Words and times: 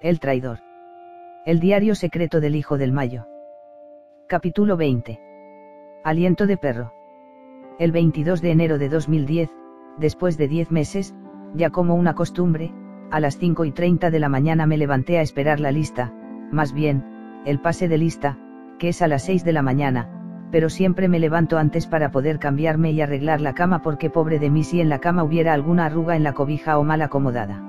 El 0.00 0.20
traidor. 0.20 0.60
El 1.44 1.58
diario 1.58 1.96
secreto 1.96 2.40
del 2.40 2.54
Hijo 2.54 2.78
del 2.78 2.92
Mayo. 2.92 3.26
Capítulo 4.28 4.76
20. 4.76 5.20
Aliento 6.04 6.46
de 6.46 6.56
perro. 6.56 6.92
El 7.80 7.90
22 7.90 8.40
de 8.40 8.52
enero 8.52 8.78
de 8.78 8.90
2010, 8.90 9.50
después 9.98 10.38
de 10.38 10.46
10 10.46 10.70
meses, 10.70 11.16
ya 11.52 11.70
como 11.70 11.96
una 11.96 12.14
costumbre, 12.14 12.72
a 13.10 13.18
las 13.18 13.38
5 13.38 13.64
y 13.64 13.72
30 13.72 14.12
de 14.12 14.20
la 14.20 14.28
mañana 14.28 14.66
me 14.66 14.78
levanté 14.78 15.18
a 15.18 15.22
esperar 15.22 15.58
la 15.58 15.72
lista, 15.72 16.12
más 16.52 16.72
bien, 16.72 17.42
el 17.44 17.60
pase 17.60 17.88
de 17.88 17.98
lista, 17.98 18.38
que 18.78 18.90
es 18.90 19.02
a 19.02 19.08
las 19.08 19.24
6 19.24 19.42
de 19.42 19.52
la 19.52 19.62
mañana, 19.62 20.46
pero 20.52 20.70
siempre 20.70 21.08
me 21.08 21.18
levanto 21.18 21.58
antes 21.58 21.88
para 21.88 22.12
poder 22.12 22.38
cambiarme 22.38 22.92
y 22.92 23.00
arreglar 23.00 23.40
la 23.40 23.52
cama 23.52 23.82
porque 23.82 24.10
pobre 24.10 24.38
de 24.38 24.48
mí 24.48 24.62
si 24.62 24.80
en 24.80 24.90
la 24.90 25.00
cama 25.00 25.24
hubiera 25.24 25.54
alguna 25.54 25.86
arruga 25.86 26.14
en 26.14 26.22
la 26.22 26.34
cobija 26.34 26.78
o 26.78 26.84
mal 26.84 27.02
acomodada. 27.02 27.64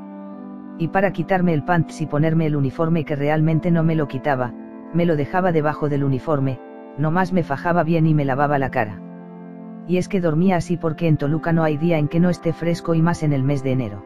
Y 0.80 0.88
para 0.88 1.12
quitarme 1.12 1.54
el 1.54 1.64
pants 1.64 2.00
y 2.00 2.06
ponerme 2.06 2.46
el 2.46 2.56
uniforme 2.56 3.04
que 3.04 3.18
realmente 3.18 3.70
no 3.70 3.84
me 3.84 3.96
lo 3.96 4.08
quitaba, 4.08 4.54
me 4.94 5.06
lo 5.06 5.18
dejaba 5.18 5.52
debajo 5.52 5.90
del 5.90 6.06
uniforme, 6.06 6.58
nomás 6.98 7.34
me 7.34 7.44
fajaba 7.44 7.84
bien 7.84 8.08
y 8.08 8.14
me 8.14 8.24
lavaba 8.24 8.58
la 8.58 8.72
cara. 8.72 9.02
Y 9.88 9.98
es 9.98 10.08
que 10.08 10.22
dormía 10.22 10.56
así 10.56 10.78
porque 10.78 11.08
en 11.08 11.18
Toluca 11.18 11.52
no 11.52 11.64
hay 11.64 11.76
día 11.76 11.98
en 11.98 12.08
que 12.08 12.22
no 12.22 12.30
esté 12.30 12.54
fresco 12.54 12.94
y 12.96 13.02
más 13.02 13.24
en 13.24 13.34
el 13.34 13.44
mes 13.44 13.62
de 13.62 13.74
enero. 13.74 14.06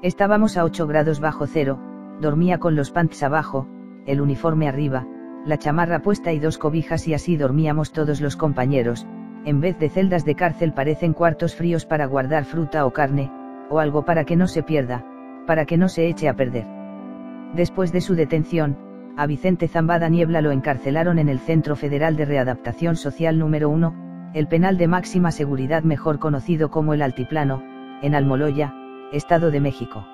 Estábamos 0.00 0.56
a 0.56 0.64
8 0.64 0.86
grados 0.86 1.18
bajo 1.18 1.48
cero, 1.48 1.80
dormía 2.20 2.58
con 2.58 2.76
los 2.76 2.92
pants 2.92 3.22
abajo, 3.24 3.66
el 4.06 4.20
uniforme 4.20 4.68
arriba, 4.68 5.08
la 5.44 5.58
chamarra 5.58 6.02
puesta 6.02 6.32
y 6.32 6.38
dos 6.38 6.56
cobijas 6.56 7.08
y 7.08 7.14
así 7.14 7.36
dormíamos 7.36 7.92
todos 7.92 8.20
los 8.20 8.36
compañeros, 8.36 9.08
en 9.44 9.60
vez 9.60 9.76
de 9.80 9.88
celdas 9.88 10.24
de 10.24 10.36
cárcel 10.36 10.72
parecen 10.72 11.14
cuartos 11.14 11.56
fríos 11.56 11.84
para 11.84 12.06
guardar 12.06 12.44
fruta 12.44 12.86
o 12.86 12.92
carne, 12.92 13.32
o 13.70 13.80
algo 13.80 14.04
para 14.04 14.24
que 14.24 14.36
no 14.36 14.46
se 14.46 14.62
pierda, 14.62 15.04
para 15.50 15.66
que 15.66 15.76
no 15.76 15.88
se 15.88 16.06
eche 16.06 16.28
a 16.28 16.36
perder. 16.36 16.64
Después 17.54 17.90
de 17.90 18.00
su 18.00 18.14
detención, 18.14 18.78
a 19.16 19.26
Vicente 19.26 19.66
Zambada 19.66 20.08
Niebla 20.08 20.42
lo 20.42 20.52
encarcelaron 20.52 21.18
en 21.18 21.28
el 21.28 21.40
Centro 21.40 21.74
Federal 21.74 22.14
de 22.14 22.24
Readaptación 22.24 22.94
Social 22.94 23.36
número 23.36 23.68
1, 23.68 24.30
el 24.32 24.46
penal 24.46 24.78
de 24.78 24.86
máxima 24.86 25.32
seguridad 25.32 25.82
mejor 25.82 26.20
conocido 26.20 26.70
como 26.70 26.94
el 26.94 27.02
Altiplano, 27.02 27.64
en 28.00 28.14
Almoloya, 28.14 28.72
Estado 29.12 29.50
de 29.50 29.58
México. 29.58 30.06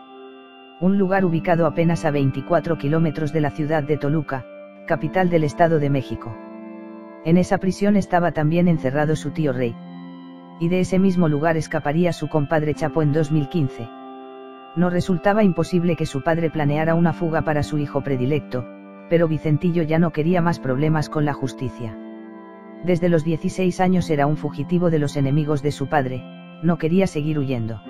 Un 0.81 0.97
lugar 0.97 1.27
ubicado 1.27 1.67
apenas 1.67 2.07
a 2.07 2.11
24 2.11 2.79
kilómetros 2.79 3.35
de 3.35 3.43
la 3.43 3.51
ciudad 3.51 3.83
de 3.83 3.99
Toluca, 3.99 4.47
capital 4.87 5.29
del 5.29 5.45
Estado 5.45 5.79
de 5.79 5.91
México. 5.91 6.35
En 7.27 7.37
esa 7.37 7.59
prisión 7.59 7.97
estaba 7.97 8.33
también 8.33 8.69
encerrado 8.69 9.15
su 9.17 9.33
tío 9.33 9.53
Rey. 9.53 9.77
Y 10.61 10.71
de 10.71 10.81
ese 10.81 10.99
mismo 10.99 11.29
lugar 11.29 11.59
escaparía 11.59 12.15
su 12.15 12.27
compadre 12.29 12.73
Chapo 12.73 13.03
en 13.03 13.13
2015. 13.13 14.06
No 14.77 14.91
resultaba 14.91 15.43
imposible 15.43 15.97
que 15.97 16.05
su 16.05 16.23
padre 16.23 16.51
planeara 16.51 16.95
una 16.95 17.15
fuga 17.15 17.43
para 17.43 17.63
su 17.63 17.79
hijo 17.79 18.03
predilecto, 18.03 18.67
pero 19.09 19.27
Vicentillo 19.27 19.83
ya 19.83 19.99
no 19.99 20.13
quería 20.13 20.43
más 20.43 20.59
problemas 20.59 21.09
con 21.09 21.25
la 21.25 21.33
justicia. 21.33 21.97
Desde 22.85 23.09
los 23.09 23.25
16 23.25 23.81
años 23.81 24.11
era 24.11 24.27
un 24.27 24.37
fugitivo 24.37 24.91
de 24.91 24.99
los 24.99 25.17
enemigos 25.17 25.63
de 25.63 25.73
su 25.73 25.89
padre, 25.89 26.23
no 26.63 26.77
quería 26.77 27.07
seguir 27.07 27.39
huyendo. 27.39 27.81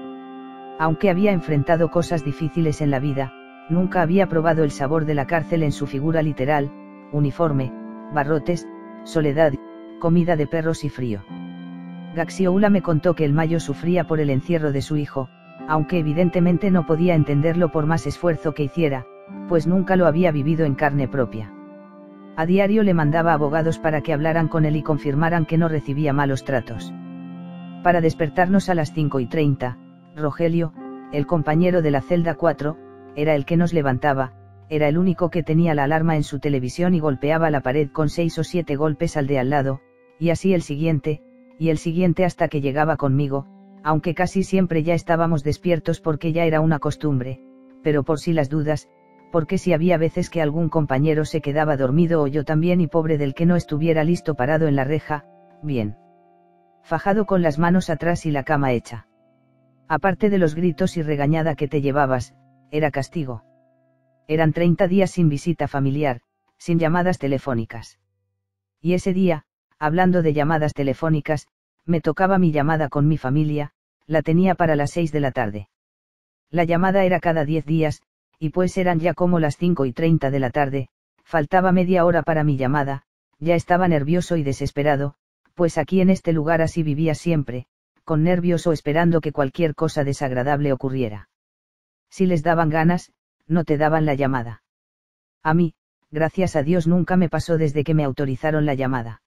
Aunque 0.78 1.10
había 1.10 1.32
enfrentado 1.32 1.90
cosas 1.90 2.24
difíciles 2.24 2.80
en 2.80 2.92
la 2.92 3.00
vida, 3.00 3.32
nunca 3.68 4.02
había 4.02 4.28
probado 4.28 4.62
el 4.62 4.70
sabor 4.70 5.06
de 5.06 5.14
la 5.14 5.26
cárcel 5.26 5.64
en 5.64 5.72
su 5.72 5.86
figura 5.86 6.22
literal, 6.22 6.70
uniforme, 7.12 7.72
barrotes, 8.14 8.68
soledad, 9.02 9.52
comida 10.00 10.36
de 10.36 10.46
perros 10.46 10.84
y 10.84 10.88
frío. 10.88 11.24
Gaxioula 12.14 12.70
me 12.70 12.82
contó 12.82 13.14
que 13.14 13.24
el 13.24 13.32
Mayo 13.32 13.58
sufría 13.58 14.06
por 14.06 14.20
el 14.20 14.30
encierro 14.30 14.70
de 14.70 14.82
su 14.82 14.96
hijo, 14.96 15.28
aunque 15.68 15.98
evidentemente 15.98 16.70
no 16.70 16.86
podía 16.86 17.14
entenderlo 17.14 17.70
por 17.70 17.86
más 17.86 18.06
esfuerzo 18.06 18.54
que 18.54 18.64
hiciera, 18.64 19.06
pues 19.48 19.66
nunca 19.66 19.96
lo 19.96 20.06
había 20.06 20.30
vivido 20.30 20.64
en 20.64 20.74
carne 20.74 21.08
propia. 21.08 21.52
A 22.36 22.46
diario 22.46 22.82
le 22.82 22.94
mandaba 22.94 23.32
abogados 23.32 23.78
para 23.78 24.02
que 24.02 24.12
hablaran 24.12 24.48
con 24.48 24.64
él 24.64 24.76
y 24.76 24.82
confirmaran 24.82 25.46
que 25.46 25.58
no 25.58 25.68
recibía 25.68 26.12
malos 26.12 26.44
tratos. 26.44 26.92
Para 27.82 28.00
despertarnos 28.00 28.68
a 28.68 28.74
las 28.74 28.92
5 28.92 29.20
y 29.20 29.26
30, 29.26 29.78
Rogelio, 30.16 30.72
el 31.12 31.26
compañero 31.26 31.82
de 31.82 31.90
la 31.90 32.02
celda 32.02 32.34
4, 32.34 32.76
era 33.16 33.34
el 33.34 33.44
que 33.44 33.56
nos 33.56 33.72
levantaba, 33.72 34.32
era 34.68 34.88
el 34.88 34.98
único 34.98 35.30
que 35.30 35.42
tenía 35.42 35.74
la 35.74 35.84
alarma 35.84 36.16
en 36.16 36.24
su 36.24 36.40
televisión 36.40 36.94
y 36.94 37.00
golpeaba 37.00 37.50
la 37.50 37.60
pared 37.60 37.88
con 37.90 38.08
seis 38.08 38.38
o 38.38 38.44
siete 38.44 38.76
golpes 38.76 39.16
al 39.16 39.26
de 39.26 39.38
al 39.38 39.50
lado, 39.50 39.80
y 40.18 40.30
así 40.30 40.52
el 40.52 40.62
siguiente, 40.62 41.22
y 41.58 41.68
el 41.68 41.78
siguiente 41.78 42.24
hasta 42.24 42.48
que 42.48 42.60
llegaba 42.60 42.96
conmigo, 42.96 43.46
aunque 43.86 44.16
casi 44.16 44.42
siempre 44.42 44.82
ya 44.82 44.94
estábamos 44.94 45.44
despiertos 45.44 46.00
porque 46.00 46.32
ya 46.32 46.44
era 46.44 46.60
una 46.60 46.80
costumbre, 46.80 47.40
pero 47.84 48.02
por 48.02 48.18
si 48.18 48.32
las 48.32 48.48
dudas, 48.48 48.88
porque 49.30 49.58
si 49.58 49.72
había 49.72 49.96
veces 49.96 50.28
que 50.28 50.42
algún 50.42 50.68
compañero 50.68 51.24
se 51.24 51.40
quedaba 51.40 51.76
dormido 51.76 52.20
o 52.20 52.26
yo 52.26 52.44
también 52.44 52.80
y 52.80 52.88
pobre 52.88 53.16
del 53.16 53.32
que 53.32 53.46
no 53.46 53.54
estuviera 53.54 54.02
listo 54.02 54.34
parado 54.34 54.66
en 54.66 54.74
la 54.74 54.82
reja, 54.82 55.24
bien. 55.62 55.96
Fajado 56.82 57.26
con 57.26 57.42
las 57.42 57.60
manos 57.60 57.88
atrás 57.88 58.26
y 58.26 58.32
la 58.32 58.42
cama 58.42 58.72
hecha. 58.72 59.06
Aparte 59.86 60.30
de 60.30 60.38
los 60.38 60.56
gritos 60.56 60.96
y 60.96 61.02
regañada 61.02 61.54
que 61.54 61.68
te 61.68 61.80
llevabas, 61.80 62.34
era 62.72 62.90
castigo. 62.90 63.44
Eran 64.26 64.52
30 64.52 64.88
días 64.88 65.12
sin 65.12 65.28
visita 65.28 65.68
familiar, 65.68 66.22
sin 66.58 66.80
llamadas 66.80 67.18
telefónicas. 67.18 68.00
Y 68.80 68.94
ese 68.94 69.12
día, 69.12 69.44
hablando 69.78 70.22
de 70.22 70.32
llamadas 70.32 70.74
telefónicas, 70.74 71.46
me 71.84 72.00
tocaba 72.00 72.38
mi 72.38 72.50
llamada 72.50 72.88
con 72.88 73.06
mi 73.06 73.16
familia, 73.16 73.74
la 74.06 74.22
tenía 74.22 74.54
para 74.54 74.76
las 74.76 74.90
6 74.92 75.12
de 75.12 75.20
la 75.20 75.32
tarde. 75.32 75.68
La 76.50 76.64
llamada 76.64 77.04
era 77.04 77.20
cada 77.20 77.44
10 77.44 77.66
días, 77.66 78.02
y 78.38 78.50
pues 78.50 78.76
eran 78.78 79.00
ya 79.00 79.14
como 79.14 79.40
las 79.40 79.56
5 79.56 79.86
y 79.86 79.92
30 79.92 80.30
de 80.30 80.40
la 80.40 80.50
tarde, 80.50 80.88
faltaba 81.24 81.72
media 81.72 82.04
hora 82.04 82.22
para 82.22 82.44
mi 82.44 82.56
llamada, 82.56 83.02
ya 83.38 83.54
estaba 83.54 83.88
nervioso 83.88 84.36
y 84.36 84.42
desesperado, 84.42 85.14
pues 85.54 85.78
aquí 85.78 86.00
en 86.00 86.10
este 86.10 86.32
lugar 86.32 86.62
así 86.62 86.82
vivía 86.82 87.14
siempre, 87.14 87.66
con 88.04 88.22
nervios 88.22 88.66
o 88.66 88.72
esperando 88.72 89.20
que 89.20 89.32
cualquier 89.32 89.74
cosa 89.74 90.04
desagradable 90.04 90.72
ocurriera. 90.72 91.28
Si 92.08 92.26
les 92.26 92.42
daban 92.42 92.70
ganas, 92.70 93.12
no 93.48 93.64
te 93.64 93.76
daban 93.76 94.06
la 94.06 94.14
llamada. 94.14 94.62
A 95.42 95.54
mí, 95.54 95.74
gracias 96.10 96.56
a 96.56 96.62
Dios 96.62 96.86
nunca 96.86 97.16
me 97.16 97.28
pasó 97.28 97.58
desde 97.58 97.84
que 97.84 97.94
me 97.94 98.04
autorizaron 98.04 98.66
la 98.66 98.74
llamada. 98.74 99.22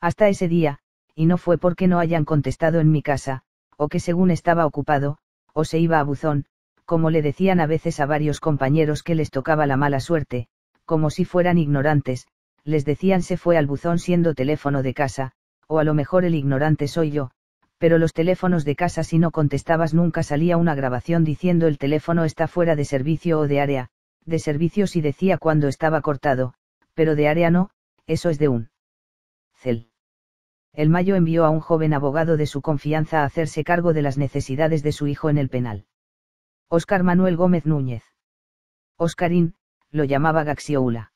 Hasta 0.00 0.28
ese 0.28 0.48
día, 0.48 0.80
y 1.14 1.26
no 1.26 1.38
fue 1.38 1.56
porque 1.56 1.88
no 1.88 1.98
hayan 1.98 2.24
contestado 2.24 2.80
en 2.80 2.90
mi 2.90 3.02
casa, 3.02 3.44
o 3.76 3.88
que 3.88 4.00
según 4.00 4.30
estaba 4.30 4.66
ocupado, 4.66 5.18
o 5.52 5.64
se 5.64 5.78
iba 5.78 5.98
a 6.00 6.02
buzón, 6.02 6.46
como 6.84 7.10
le 7.10 7.22
decían 7.22 7.60
a 7.60 7.66
veces 7.66 8.00
a 8.00 8.06
varios 8.06 8.40
compañeros 8.40 9.02
que 9.02 9.14
les 9.14 9.30
tocaba 9.30 9.66
la 9.66 9.76
mala 9.76 10.00
suerte, 10.00 10.48
como 10.84 11.10
si 11.10 11.24
fueran 11.24 11.58
ignorantes, 11.58 12.26
les 12.64 12.84
decían 12.84 13.22
se 13.22 13.36
fue 13.36 13.56
al 13.56 13.66
buzón 13.66 13.98
siendo 13.98 14.34
teléfono 14.34 14.82
de 14.82 14.94
casa, 14.94 15.32
o 15.66 15.78
a 15.78 15.84
lo 15.84 15.94
mejor 15.94 16.24
el 16.24 16.34
ignorante 16.34 16.88
soy 16.88 17.10
yo, 17.10 17.30
pero 17.78 17.98
los 17.98 18.12
teléfonos 18.12 18.64
de 18.64 18.76
casa 18.76 19.04
si 19.04 19.18
no 19.18 19.30
contestabas 19.30 19.94
nunca 19.94 20.22
salía 20.22 20.56
una 20.56 20.74
grabación 20.74 21.24
diciendo 21.24 21.66
el 21.66 21.78
teléfono 21.78 22.24
está 22.24 22.48
fuera 22.48 22.76
de 22.76 22.84
servicio 22.84 23.40
o 23.40 23.48
de 23.48 23.60
área, 23.60 23.90
de 24.24 24.38
servicio 24.38 24.86
si 24.86 25.00
decía 25.00 25.38
cuando 25.38 25.68
estaba 25.68 26.00
cortado, 26.00 26.54
pero 26.94 27.14
de 27.14 27.28
área 27.28 27.50
no, 27.50 27.70
eso 28.06 28.30
es 28.30 28.38
de 28.38 28.48
un 28.48 28.70
cel. 29.54 29.90
El 30.74 30.90
Mayo 30.90 31.14
envió 31.14 31.44
a 31.44 31.50
un 31.50 31.60
joven 31.60 31.94
abogado 31.94 32.36
de 32.36 32.46
su 32.46 32.60
confianza 32.60 33.20
a 33.20 33.24
hacerse 33.24 33.62
cargo 33.62 33.92
de 33.92 34.02
las 34.02 34.18
necesidades 34.18 34.82
de 34.82 34.90
su 34.90 35.06
hijo 35.06 35.30
en 35.30 35.38
el 35.38 35.48
penal. 35.48 35.86
Óscar 36.68 37.04
Manuel 37.04 37.36
Gómez 37.36 37.64
Núñez. 37.64 38.02
Óscarín, 38.96 39.54
lo 39.92 40.02
llamaba 40.02 40.42
Gaxioula. 40.42 41.12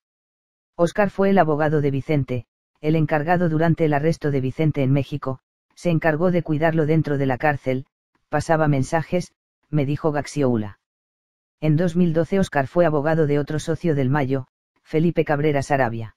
Óscar 0.77 1.11
fue 1.11 1.31
el 1.31 1.39
abogado 1.39 1.81
de 1.81 1.91
Vicente, 1.91 2.47
el 2.81 2.95
encargado 2.95 3.49
durante 3.49 3.85
el 3.85 3.95
arresto 3.95 4.31
de 4.31 4.41
Vicente 4.41 4.85
en 4.85 4.93
México, 4.93 5.41
se 5.75 5.91
encargó 5.91 6.31
de 6.31 6.45
cuidarlo 6.45 6.87
dentro 6.87 7.19
de 7.19 7.27
la 7.27 7.37
cárcel, 7.37 7.87
pasaba 8.29 8.69
mensajes, 8.69 9.33
me 9.71 9.85
dijo 9.85 10.13
Gaxioula. 10.13 10.79
En 11.61 11.75
2012 11.75 12.39
Oscar 12.39 12.69
fue 12.69 12.87
abogado 12.87 13.27
de 13.27 13.41
otro 13.41 13.59
socio 13.59 13.97
del 13.97 14.09
Mayo, 14.09 14.47
Felipe 14.85 15.25
Cabrera 15.25 15.63
Sarabia. 15.63 16.15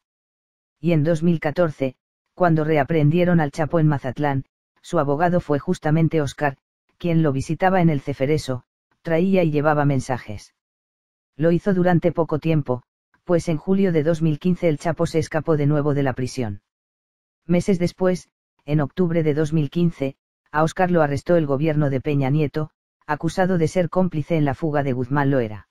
Y 0.79 0.91
en 0.91 1.03
2014, 1.03 1.95
cuando 2.41 2.63
reaprendieron 2.63 3.39
al 3.39 3.51
Chapo 3.51 3.79
en 3.79 3.85
Mazatlán, 3.85 4.45
su 4.81 4.97
abogado 4.97 5.41
fue 5.41 5.59
justamente 5.59 6.23
Oscar, 6.23 6.57
quien 6.97 7.21
lo 7.21 7.31
visitaba 7.31 7.81
en 7.81 7.91
el 7.91 8.01
Cefereso, 8.01 8.63
traía 9.03 9.43
y 9.43 9.51
llevaba 9.51 9.85
mensajes. 9.85 10.55
Lo 11.35 11.51
hizo 11.51 11.75
durante 11.75 12.11
poco 12.11 12.39
tiempo, 12.39 12.81
pues 13.25 13.47
en 13.47 13.57
julio 13.57 13.91
de 13.91 14.01
2015 14.01 14.67
el 14.69 14.79
Chapo 14.79 15.05
se 15.05 15.19
escapó 15.19 15.55
de 15.55 15.67
nuevo 15.67 15.93
de 15.93 16.01
la 16.01 16.13
prisión. 16.13 16.63
Meses 17.45 17.77
después, 17.77 18.31
en 18.65 18.81
octubre 18.81 19.21
de 19.21 19.35
2015, 19.35 20.15
a 20.51 20.63
Oscar 20.63 20.89
lo 20.89 21.03
arrestó 21.03 21.35
el 21.35 21.45
gobierno 21.45 21.91
de 21.91 22.01
Peña 22.01 22.31
Nieto, 22.31 22.71
acusado 23.05 23.59
de 23.59 23.67
ser 23.67 23.87
cómplice 23.91 24.35
en 24.35 24.45
la 24.45 24.55
fuga 24.55 24.81
de 24.81 24.94
Guzmán 24.94 25.29
Loera. 25.29 25.67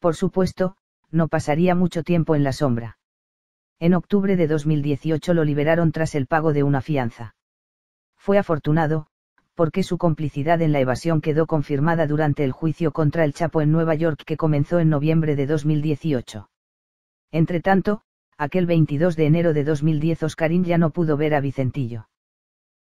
Por 0.00 0.16
supuesto, 0.16 0.76
no 1.12 1.28
pasaría 1.28 1.76
mucho 1.76 2.02
tiempo 2.02 2.34
en 2.34 2.42
la 2.42 2.52
sombra. 2.52 2.98
En 3.78 3.92
octubre 3.92 4.36
de 4.36 4.46
2018 4.46 5.34
lo 5.34 5.44
liberaron 5.44 5.92
tras 5.92 6.14
el 6.14 6.26
pago 6.26 6.54
de 6.54 6.62
una 6.62 6.80
fianza. 6.80 7.34
Fue 8.16 8.38
afortunado, 8.38 9.08
porque 9.54 9.82
su 9.82 9.98
complicidad 9.98 10.62
en 10.62 10.72
la 10.72 10.80
evasión 10.80 11.20
quedó 11.20 11.46
confirmada 11.46 12.06
durante 12.06 12.44
el 12.44 12.52
juicio 12.52 12.92
contra 12.92 13.24
el 13.24 13.34
Chapo 13.34 13.60
en 13.60 13.72
Nueva 13.72 13.94
York 13.94 14.22
que 14.24 14.36
comenzó 14.36 14.78
en 14.78 14.88
noviembre 14.88 15.36
de 15.36 15.46
2018. 15.46 16.48
Entretanto, 17.32 18.02
aquel 18.38 18.66
22 18.66 19.16
de 19.16 19.26
enero 19.26 19.52
de 19.52 19.64
2010 19.64 20.22
Oscarín 20.22 20.64
ya 20.64 20.78
no 20.78 20.90
pudo 20.90 21.16
ver 21.16 21.34
a 21.34 21.40
Vicentillo. 21.40 22.08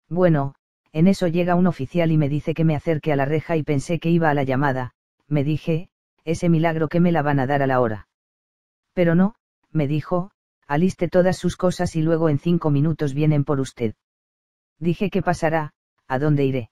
Bueno, 0.09 0.55
en 0.93 1.09
eso 1.09 1.27
llega 1.27 1.57
un 1.57 1.67
oficial 1.67 2.13
y 2.13 2.19
me 2.19 2.29
dice 2.29 2.55
que 2.55 2.65
me 2.65 2.77
acerque 2.77 3.13
a 3.13 3.17
la 3.17 3.25
reja 3.25 3.57
y 3.57 3.65
pensé 3.65 3.99
que 3.99 4.11
iba 4.11 4.31
a 4.31 4.35
la 4.35 4.45
llamada, 4.45 4.93
me 5.27 5.43
dije, 5.43 5.89
ese 6.25 6.49
milagro 6.49 6.89
que 6.89 7.01
me 7.01 7.11
la 7.11 7.23
van 7.23 7.41
a 7.41 7.47
dar 7.47 7.63
a 7.63 7.67
la 7.67 7.81
hora. 7.81 8.07
Pero 8.93 9.15
no, 9.15 9.35
me 9.73 9.89
dijo, 9.89 10.31
aliste 10.67 11.09
todas 11.09 11.37
sus 11.37 11.57
cosas 11.57 11.97
y 11.97 12.03
luego 12.03 12.29
en 12.29 12.39
cinco 12.39 12.71
minutos 12.71 13.15
vienen 13.15 13.45
por 13.45 13.61
usted. 13.61 13.95
Dije 14.79 15.11
que 15.11 15.23
pasará, 15.23 15.73
¿a 16.09 16.19
dónde 16.19 16.45
iré? 16.45 16.71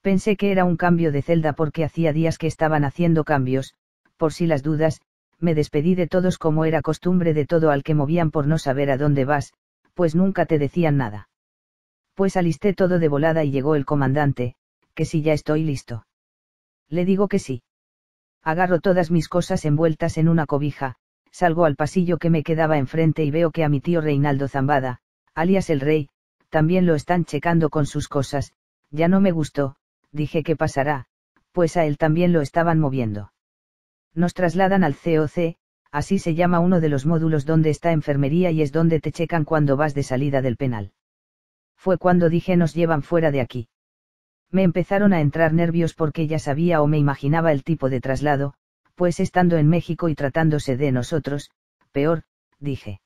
Pensé 0.00 0.36
que 0.36 0.50
era 0.50 0.64
un 0.64 0.76
cambio 0.76 1.12
de 1.12 1.22
celda 1.22 1.52
porque 1.52 1.84
hacía 1.84 2.12
días 2.12 2.38
que 2.38 2.46
estaban 2.46 2.84
haciendo 2.84 3.24
cambios, 3.24 3.74
por 4.16 4.32
si 4.32 4.46
las 4.46 4.62
dudas, 4.62 5.00
me 5.38 5.54
despedí 5.54 5.94
de 5.94 6.06
todos 6.06 6.38
como 6.38 6.64
era 6.64 6.82
costumbre 6.82 7.34
de 7.34 7.46
todo 7.46 7.70
al 7.70 7.82
que 7.82 7.94
movían 7.94 8.30
por 8.30 8.46
no 8.46 8.58
saber 8.58 8.90
a 8.90 8.96
dónde 8.96 9.24
vas, 9.24 9.52
pues 9.94 10.14
nunca 10.14 10.46
te 10.46 10.58
decían 10.58 10.96
nada. 10.96 11.28
Pues 12.14 12.36
alisté 12.36 12.74
todo 12.74 12.98
de 12.98 13.08
volada 13.08 13.44
y 13.44 13.50
llegó 13.50 13.74
el 13.74 13.84
comandante, 13.84 14.54
que 14.94 15.04
si 15.04 15.22
ya 15.22 15.32
estoy 15.32 15.64
listo. 15.64 16.06
Le 16.88 17.04
digo 17.04 17.28
que 17.28 17.38
sí. 17.38 17.62
Agarro 18.42 18.80
todas 18.80 19.10
mis 19.10 19.28
cosas 19.28 19.64
envueltas 19.64 20.18
en 20.18 20.28
una 20.28 20.46
cobija, 20.46 20.96
salgo 21.30 21.64
al 21.64 21.76
pasillo 21.76 22.18
que 22.18 22.30
me 22.30 22.42
quedaba 22.42 22.78
enfrente 22.78 23.24
y 23.24 23.30
veo 23.30 23.50
que 23.50 23.64
a 23.64 23.68
mi 23.68 23.80
tío 23.80 24.00
Reinaldo 24.00 24.48
Zambada, 24.48 25.00
alias 25.34 25.70
el 25.70 25.80
rey, 25.80 26.08
también 26.48 26.86
lo 26.86 26.94
están 26.94 27.24
checando 27.24 27.70
con 27.70 27.86
sus 27.86 28.08
cosas, 28.08 28.52
ya 28.90 29.08
no 29.08 29.20
me 29.20 29.30
gustó, 29.30 29.76
dije 30.12 30.42
que 30.42 30.56
pasará, 30.56 31.06
pues 31.52 31.76
a 31.76 31.84
él 31.84 31.96
también 31.96 32.32
lo 32.32 32.40
estaban 32.40 32.78
moviendo. 32.78 33.32
Nos 34.14 34.34
trasladan 34.34 34.82
al 34.82 34.96
COC, 34.96 35.56
así 35.92 36.18
se 36.18 36.34
llama 36.34 36.60
uno 36.60 36.80
de 36.80 36.88
los 36.88 37.06
módulos 37.06 37.46
donde 37.46 37.70
está 37.70 37.92
enfermería 37.92 38.50
y 38.50 38.62
es 38.62 38.72
donde 38.72 39.00
te 39.00 39.12
checan 39.12 39.44
cuando 39.44 39.76
vas 39.76 39.94
de 39.94 40.02
salida 40.02 40.42
del 40.42 40.56
penal. 40.56 40.92
Fue 41.76 41.96
cuando 41.96 42.28
dije 42.28 42.56
nos 42.56 42.74
llevan 42.74 43.02
fuera 43.02 43.30
de 43.30 43.40
aquí. 43.40 43.68
Me 44.50 44.64
empezaron 44.64 45.12
a 45.12 45.20
entrar 45.20 45.52
nervios 45.52 45.94
porque 45.94 46.26
ya 46.26 46.40
sabía 46.40 46.82
o 46.82 46.88
me 46.88 46.98
imaginaba 46.98 47.52
el 47.52 47.62
tipo 47.62 47.88
de 47.88 48.00
traslado, 48.00 48.54
pues 49.00 49.18
estando 49.18 49.56
en 49.56 49.66
México 49.66 50.10
y 50.10 50.14
tratándose 50.14 50.76
de 50.76 50.92
nosotros, 50.92 51.50
peor, 51.90 52.24
dije. 52.58 53.00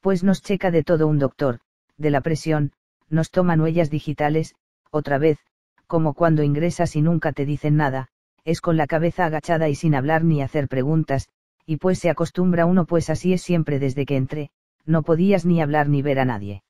Pues 0.00 0.24
nos 0.24 0.42
checa 0.42 0.72
de 0.72 0.82
todo 0.82 1.06
un 1.06 1.20
doctor, 1.20 1.60
de 1.96 2.10
la 2.10 2.20
presión, 2.20 2.72
nos 3.08 3.30
toman 3.30 3.60
huellas 3.60 3.90
digitales, 3.90 4.56
otra 4.90 5.18
vez, 5.18 5.38
como 5.86 6.14
cuando 6.14 6.42
ingresas 6.42 6.96
y 6.96 7.00
nunca 7.00 7.30
te 7.30 7.46
dicen 7.46 7.76
nada, 7.76 8.08
es 8.44 8.60
con 8.60 8.76
la 8.76 8.88
cabeza 8.88 9.26
agachada 9.26 9.68
y 9.68 9.76
sin 9.76 9.94
hablar 9.94 10.24
ni 10.24 10.42
hacer 10.42 10.66
preguntas, 10.66 11.28
y 11.64 11.76
pues 11.76 12.00
se 12.00 12.10
acostumbra 12.10 12.66
uno 12.66 12.84
pues 12.84 13.08
así 13.08 13.34
es 13.34 13.40
siempre 13.40 13.78
desde 13.78 14.06
que 14.06 14.16
entré, 14.16 14.50
no 14.84 15.04
podías 15.04 15.46
ni 15.46 15.62
hablar 15.62 15.88
ni 15.88 16.02
ver 16.02 16.18
a 16.18 16.24
nadie. 16.24 16.64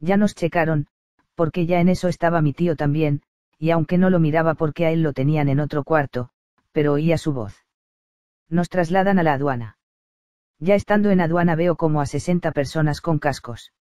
Ya 0.00 0.16
nos 0.16 0.34
checaron, 0.34 0.86
porque 1.34 1.66
ya 1.66 1.80
en 1.80 1.90
eso 1.90 2.08
estaba 2.08 2.40
mi 2.40 2.54
tío 2.54 2.76
también, 2.76 3.20
y 3.58 3.72
aunque 3.72 3.98
no 3.98 4.08
lo 4.08 4.20
miraba 4.20 4.54
porque 4.54 4.86
a 4.86 4.90
él 4.90 5.02
lo 5.02 5.12
tenían 5.12 5.50
en 5.50 5.60
otro 5.60 5.84
cuarto, 5.84 6.30
pero 6.78 6.92
oía 6.92 7.18
su 7.18 7.32
voz. 7.32 7.56
Nos 8.48 8.68
trasladan 8.68 9.18
a 9.18 9.24
la 9.24 9.32
aduana. 9.32 9.78
Ya 10.60 10.76
estando 10.76 11.10
en 11.10 11.20
aduana 11.20 11.56
veo 11.56 11.74
como 11.74 12.00
a 12.00 12.06
60 12.06 12.52
personas 12.52 13.00
con 13.00 13.18
cascos 13.18 13.72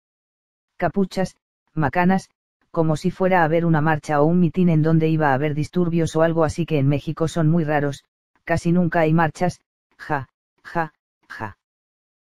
capuchas, 0.78 1.38
macanas, 1.76 2.32
como 2.72 2.96
si 2.96 3.12
fuera 3.12 3.42
a 3.42 3.44
haber 3.44 3.68
una 3.68 3.82
marcha 3.82 4.20
o 4.20 4.26
un 4.26 4.40
mitin 4.40 4.70
en 4.70 4.82
donde 4.82 5.10
iba 5.10 5.30
a 5.30 5.36
haber 5.36 5.54
disturbios 5.54 6.16
o 6.16 6.24
algo 6.24 6.44
así 6.44 6.66
que 6.66 6.80
en 6.80 6.88
México 6.88 7.28
son 7.28 7.50
muy 7.50 7.64
raros, 7.64 8.04
casi 8.46 8.72
nunca 8.72 9.02
hay 9.02 9.14
marchas, 9.14 9.62
ja, 10.00 10.30
ja, 10.64 10.92
ja. 11.30 11.60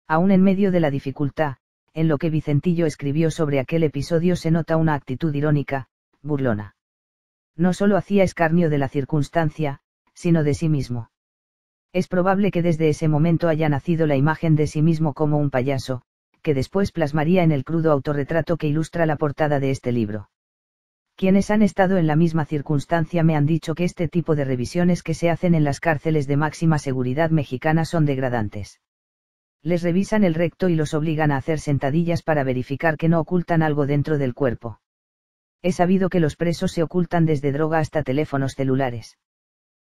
Aún 0.08 0.32
en 0.32 0.42
medio 0.42 0.72
de 0.72 0.80
la 0.80 0.90
dificultad, 0.90 1.58
en 1.94 2.08
lo 2.08 2.18
que 2.18 2.30
Vicentillo 2.30 2.86
escribió 2.86 3.30
sobre 3.30 3.60
aquel 3.60 3.84
episodio 3.84 4.34
se 4.34 4.50
nota 4.50 4.76
una 4.76 4.94
actitud 4.94 5.32
irónica, 5.32 5.86
burlona. 6.22 6.74
No 7.54 7.72
solo 7.72 7.96
hacía 7.96 8.24
escarnio 8.24 8.68
de 8.68 8.78
la 8.78 8.88
circunstancia, 8.88 9.80
sino 10.16 10.42
de 10.42 10.54
sí 10.54 10.68
mismo. 10.68 11.10
Es 11.92 12.08
probable 12.08 12.50
que 12.50 12.62
desde 12.62 12.88
ese 12.88 13.06
momento 13.06 13.48
haya 13.48 13.68
nacido 13.68 14.06
la 14.06 14.16
imagen 14.16 14.56
de 14.56 14.66
sí 14.66 14.82
mismo 14.82 15.14
como 15.14 15.38
un 15.38 15.50
payaso, 15.50 16.02
que 16.42 16.54
después 16.54 16.90
plasmaría 16.90 17.42
en 17.42 17.52
el 17.52 17.64
crudo 17.64 17.92
autorretrato 17.92 18.56
que 18.56 18.66
ilustra 18.66 19.06
la 19.06 19.16
portada 19.16 19.60
de 19.60 19.70
este 19.70 19.92
libro. 19.92 20.30
Quienes 21.16 21.50
han 21.50 21.62
estado 21.62 21.96
en 21.96 22.06
la 22.06 22.16
misma 22.16 22.44
circunstancia 22.44 23.22
me 23.22 23.36
han 23.36 23.46
dicho 23.46 23.74
que 23.74 23.84
este 23.84 24.08
tipo 24.08 24.34
de 24.34 24.44
revisiones 24.44 25.02
que 25.02 25.14
se 25.14 25.30
hacen 25.30 25.54
en 25.54 25.64
las 25.64 25.80
cárceles 25.80 26.26
de 26.26 26.36
máxima 26.36 26.78
seguridad 26.78 27.30
mexicana 27.30 27.84
son 27.84 28.04
degradantes. 28.04 28.80
Les 29.62 29.82
revisan 29.82 30.24
el 30.24 30.34
recto 30.34 30.68
y 30.68 30.76
los 30.76 30.92
obligan 30.94 31.32
a 31.32 31.38
hacer 31.38 31.58
sentadillas 31.58 32.22
para 32.22 32.44
verificar 32.44 32.96
que 32.96 33.08
no 33.08 33.20
ocultan 33.20 33.62
algo 33.62 33.86
dentro 33.86 34.18
del 34.18 34.34
cuerpo. 34.34 34.80
He 35.62 35.72
sabido 35.72 36.10
que 36.10 36.20
los 36.20 36.36
presos 36.36 36.72
se 36.72 36.82
ocultan 36.82 37.26
desde 37.26 37.50
droga 37.50 37.78
hasta 37.78 38.02
teléfonos 38.02 38.52
celulares. 38.52 39.16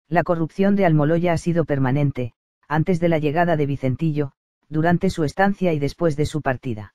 La 0.09 0.23
corrupción 0.23 0.77
de 0.77 0.85
Almoloya 0.85 1.33
ha 1.33 1.39
sido 1.39 1.65
permanente, 1.65 2.35
antes 2.69 3.01
de 3.01 3.09
la 3.09 3.19
llegada 3.19 3.56
de 3.56 3.67
Vicentillo, 3.67 4.33
durante 4.69 5.11
su 5.11 5.25
estancia 5.25 5.73
y 5.73 5.79
después 5.79 6.17
de 6.17 6.27
su 6.27 6.43
partida. 6.43 6.95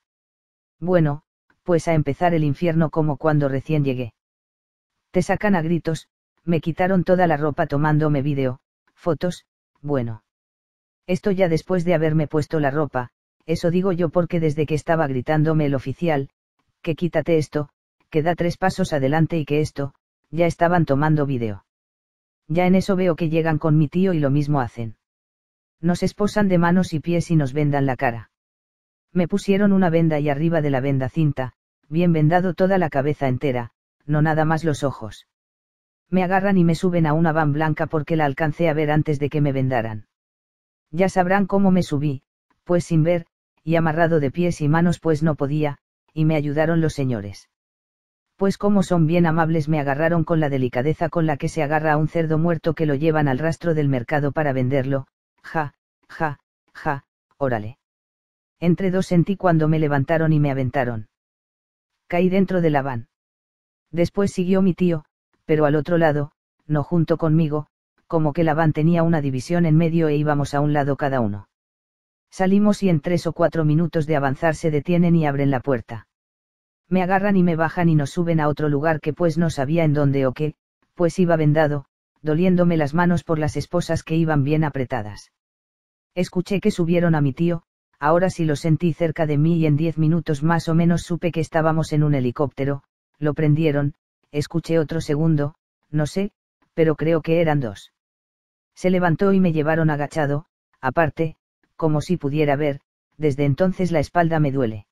Bueno, 0.79 1.23
pues 1.63 1.87
a 1.87 1.93
empezar 1.93 2.33
el 2.33 2.43
infierno 2.43 2.89
como 2.89 3.17
cuando 3.17 3.49
recién 3.49 3.83
llegué. 3.83 4.13
Te 5.11 5.21
sacan 5.21 5.55
a 5.55 5.61
gritos, 5.61 6.07
me 6.43 6.61
quitaron 6.61 7.03
toda 7.03 7.27
la 7.27 7.37
ropa 7.37 7.67
tomándome 7.67 8.21
vídeo, 8.21 8.59
fotos, 8.93 9.45
bueno. 9.81 10.23
Esto 11.07 11.31
ya 11.31 11.47
después 11.47 11.85
de 11.85 11.95
haberme 11.95 12.27
puesto 12.27 12.59
la 12.59 12.71
ropa, 12.71 13.09
eso 13.45 13.71
digo 13.71 13.91
yo 13.91 14.09
porque 14.09 14.39
desde 14.39 14.65
que 14.65 14.75
estaba 14.75 15.07
gritándome 15.07 15.65
el 15.65 15.75
oficial, 15.75 16.29
que 16.81 16.95
quítate 16.95 17.37
esto, 17.37 17.69
que 18.09 18.21
da 18.21 18.35
tres 18.35 18.57
pasos 18.57 18.93
adelante 18.93 19.37
y 19.37 19.45
que 19.45 19.61
esto, 19.61 19.93
ya 20.29 20.45
estaban 20.45 20.85
tomando 20.85 21.25
vídeo. 21.25 21.65
Ya 22.49 22.65
en 22.65 22.73
eso 22.73 22.95
veo 22.95 23.15
que 23.15 23.29
llegan 23.29 23.59
con 23.59 23.77
mi 23.77 23.87
tío 23.87 24.11
y 24.11 24.19
lo 24.19 24.31
mismo 24.31 24.59
hacen. 24.59 24.97
Nos 25.79 26.03
esposan 26.03 26.49
de 26.49 26.57
manos 26.57 26.93
y 26.93 26.99
pies 26.99 27.29
y 27.31 27.35
nos 27.35 27.53
vendan 27.53 27.85
la 27.85 27.95
cara. 27.95 28.31
Me 29.13 29.27
pusieron 29.27 29.71
una 29.71 29.89
venda 29.89 30.19
y 30.19 30.29
arriba 30.29 30.61
de 30.61 30.71
la 30.71 30.81
venda 30.81 31.09
cinta, 31.09 31.53
bien 31.87 32.11
vendado 32.11 32.55
toda 32.55 32.77
la 32.79 32.89
cabeza 32.89 33.27
entera, 33.27 33.71
no 34.05 34.21
nada 34.21 34.45
más 34.45 34.63
los 34.63 34.83
ojos. 34.83 35.27
Me 36.09 36.23
agarran 36.23 36.57
y 36.57 36.63
me 36.63 36.73
suben 36.73 37.05
a 37.05 37.13
una 37.13 37.31
van 37.31 37.53
blanca 37.53 37.85
porque 37.85 38.15
la 38.15 38.25
alcancé 38.25 38.67
a 38.67 38.73
ver 38.73 38.89
antes 38.89 39.19
de 39.19 39.29
que 39.29 39.41
me 39.41 39.51
vendaran. 39.51 40.07
Ya 40.91 41.07
sabrán 41.07 41.45
cómo 41.45 41.69
me 41.69 41.83
subí, 41.83 42.23
pues 42.63 42.83
sin 42.83 43.03
ver, 43.03 43.27
y 43.63 43.75
amarrado 43.75 44.19
de 44.19 44.31
pies 44.31 44.61
y 44.61 44.67
manos 44.67 44.99
pues 44.99 45.21
no 45.21 45.35
podía, 45.35 45.77
y 46.13 46.25
me 46.25 46.35
ayudaron 46.35 46.81
los 46.81 46.93
señores. 46.93 47.48
Pues 48.39 48.57
como 48.57 48.83
son 48.83 49.05
bien 49.05 49.25
amables 49.25 49.67
me 49.67 49.81
agarraron 49.81 50.23
con 50.23 50.39
la 50.39 50.47
delicadeza 50.47 51.09
con 51.09 51.25
la 51.25 51.35
que 51.35 51.49
se 51.49 51.61
agarra 51.61 51.91
a 51.91 51.97
un 51.97 52.07
cerdo 52.07 52.37
muerto 52.37 52.73
que 52.73 52.85
lo 52.85 52.95
llevan 52.95 53.27
al 53.27 53.37
rastro 53.37 53.73
del 53.73 53.89
mercado 53.89 54.31
para 54.31 54.53
venderlo, 54.53 55.07
ja, 55.43 55.73
ja, 56.07 56.39
ja, 56.73 57.03
órale. 57.37 57.79
Entre 58.61 58.91
dos 58.91 59.07
sentí 59.07 59.35
cuando 59.35 59.67
me 59.67 59.77
levantaron 59.77 60.31
y 60.31 60.39
me 60.39 60.51
aventaron. 60.51 61.09
Caí 62.07 62.29
dentro 62.29 62.61
de 62.61 62.69
la 62.69 62.81
van. 62.81 63.09
Después 63.91 64.31
siguió 64.31 64.61
mi 64.61 64.73
tío, 64.73 65.03
pero 65.43 65.65
al 65.65 65.75
otro 65.75 65.97
lado, 65.97 66.31
no 66.65 66.85
junto 66.85 67.17
conmigo, 67.17 67.67
como 68.07 68.31
que 68.31 68.45
la 68.45 68.53
van 68.53 68.71
tenía 68.71 69.03
una 69.03 69.19
división 69.19 69.65
en 69.65 69.75
medio 69.75 70.07
e 70.07 70.15
íbamos 70.15 70.53
a 70.53 70.61
un 70.61 70.71
lado 70.71 70.95
cada 70.95 71.19
uno. 71.19 71.49
Salimos 72.31 72.83
y 72.83 72.89
en 72.89 73.01
tres 73.01 73.27
o 73.27 73.33
cuatro 73.33 73.65
minutos 73.65 74.07
de 74.07 74.15
avanzar 74.15 74.55
se 74.55 74.71
detienen 74.71 75.17
y 75.17 75.25
abren 75.25 75.51
la 75.51 75.59
puerta. 75.59 76.07
Me 76.89 77.03
agarran 77.03 77.37
y 77.37 77.43
me 77.43 77.55
bajan 77.55 77.87
y 77.87 77.95
nos 77.95 78.09
suben 78.09 78.39
a 78.39 78.47
otro 78.47 78.67
lugar 78.67 78.99
que 78.99 79.13
pues 79.13 79.37
no 79.37 79.51
sabía 79.51 79.83
en 79.83 79.93
dónde 79.93 80.25
o 80.25 80.33
qué, 80.33 80.55
pues 80.95 81.19
iba 81.19 81.35
vendado, 81.35 81.85
doliéndome 82.23 82.77
las 82.77 82.95
manos 82.95 83.23
por 83.23 83.37
las 83.37 83.55
esposas 83.55 84.03
que 84.03 84.15
iban 84.15 84.43
bien 84.43 84.63
apretadas. 84.63 85.31
Escuché 86.15 86.59
que 86.59 86.71
subieron 86.71 87.13
a 87.13 87.21
mi 87.21 87.31
tío, 87.31 87.63
ahora 87.99 88.31
sí 88.31 88.43
lo 88.43 88.55
sentí 88.55 88.93
cerca 88.93 89.27
de 89.27 89.37
mí 89.37 89.57
y 89.59 89.67
en 89.67 89.77
diez 89.77 89.97
minutos 89.97 90.41
más 90.41 90.67
o 90.67 90.73
menos 90.73 91.03
supe 91.03 91.31
que 91.31 91.41
estábamos 91.41 91.93
en 91.93 92.03
un 92.03 92.15
helicóptero, 92.15 92.83
lo 93.19 93.33
prendieron, 93.35 93.93
escuché 94.31 94.79
otro 94.79 94.99
segundo, 94.99 95.53
no 95.91 96.07
sé, 96.07 96.31
pero 96.73 96.95
creo 96.95 97.21
que 97.21 97.39
eran 97.39 97.59
dos. 97.59 97.93
Se 98.73 98.89
levantó 98.89 99.31
y 99.33 99.39
me 99.39 99.53
llevaron 99.53 99.89
agachado, 99.89 100.45
aparte, 100.81 101.35
como 101.75 102.01
si 102.01 102.17
pudiera 102.17 102.55
ver, 102.55 102.81
desde 103.17 103.45
entonces 103.45 103.91
la 103.91 103.99
espalda 103.99 104.39
me 104.39 104.51
duele. 104.51 104.88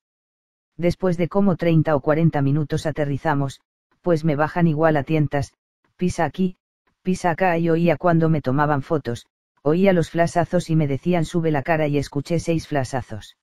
Después 0.78 1.16
de 1.16 1.28
como 1.28 1.56
30 1.56 1.94
o 1.94 2.00
40 2.00 2.40
minutos 2.40 2.86
aterrizamos, 2.86 3.60
pues 4.00 4.24
me 4.24 4.36
bajan 4.36 4.68
igual 4.68 4.96
a 4.96 5.02
tientas, 5.02 5.52
pisa 5.96 6.24
aquí, 6.24 6.56
pisa 7.02 7.30
acá 7.30 7.58
y 7.58 7.68
oía 7.68 7.96
cuando 7.96 8.28
me 8.28 8.40
tomaban 8.40 8.82
fotos, 8.82 9.26
oía 9.62 9.92
los 9.92 10.10
flasazos 10.10 10.70
y 10.70 10.76
me 10.76 10.86
decían 10.86 11.24
sube 11.24 11.50
la 11.50 11.62
cara 11.62 11.88
y 11.88 11.98
escuché 11.98 12.38
seis 12.38 12.68
flasazos. 12.68 13.36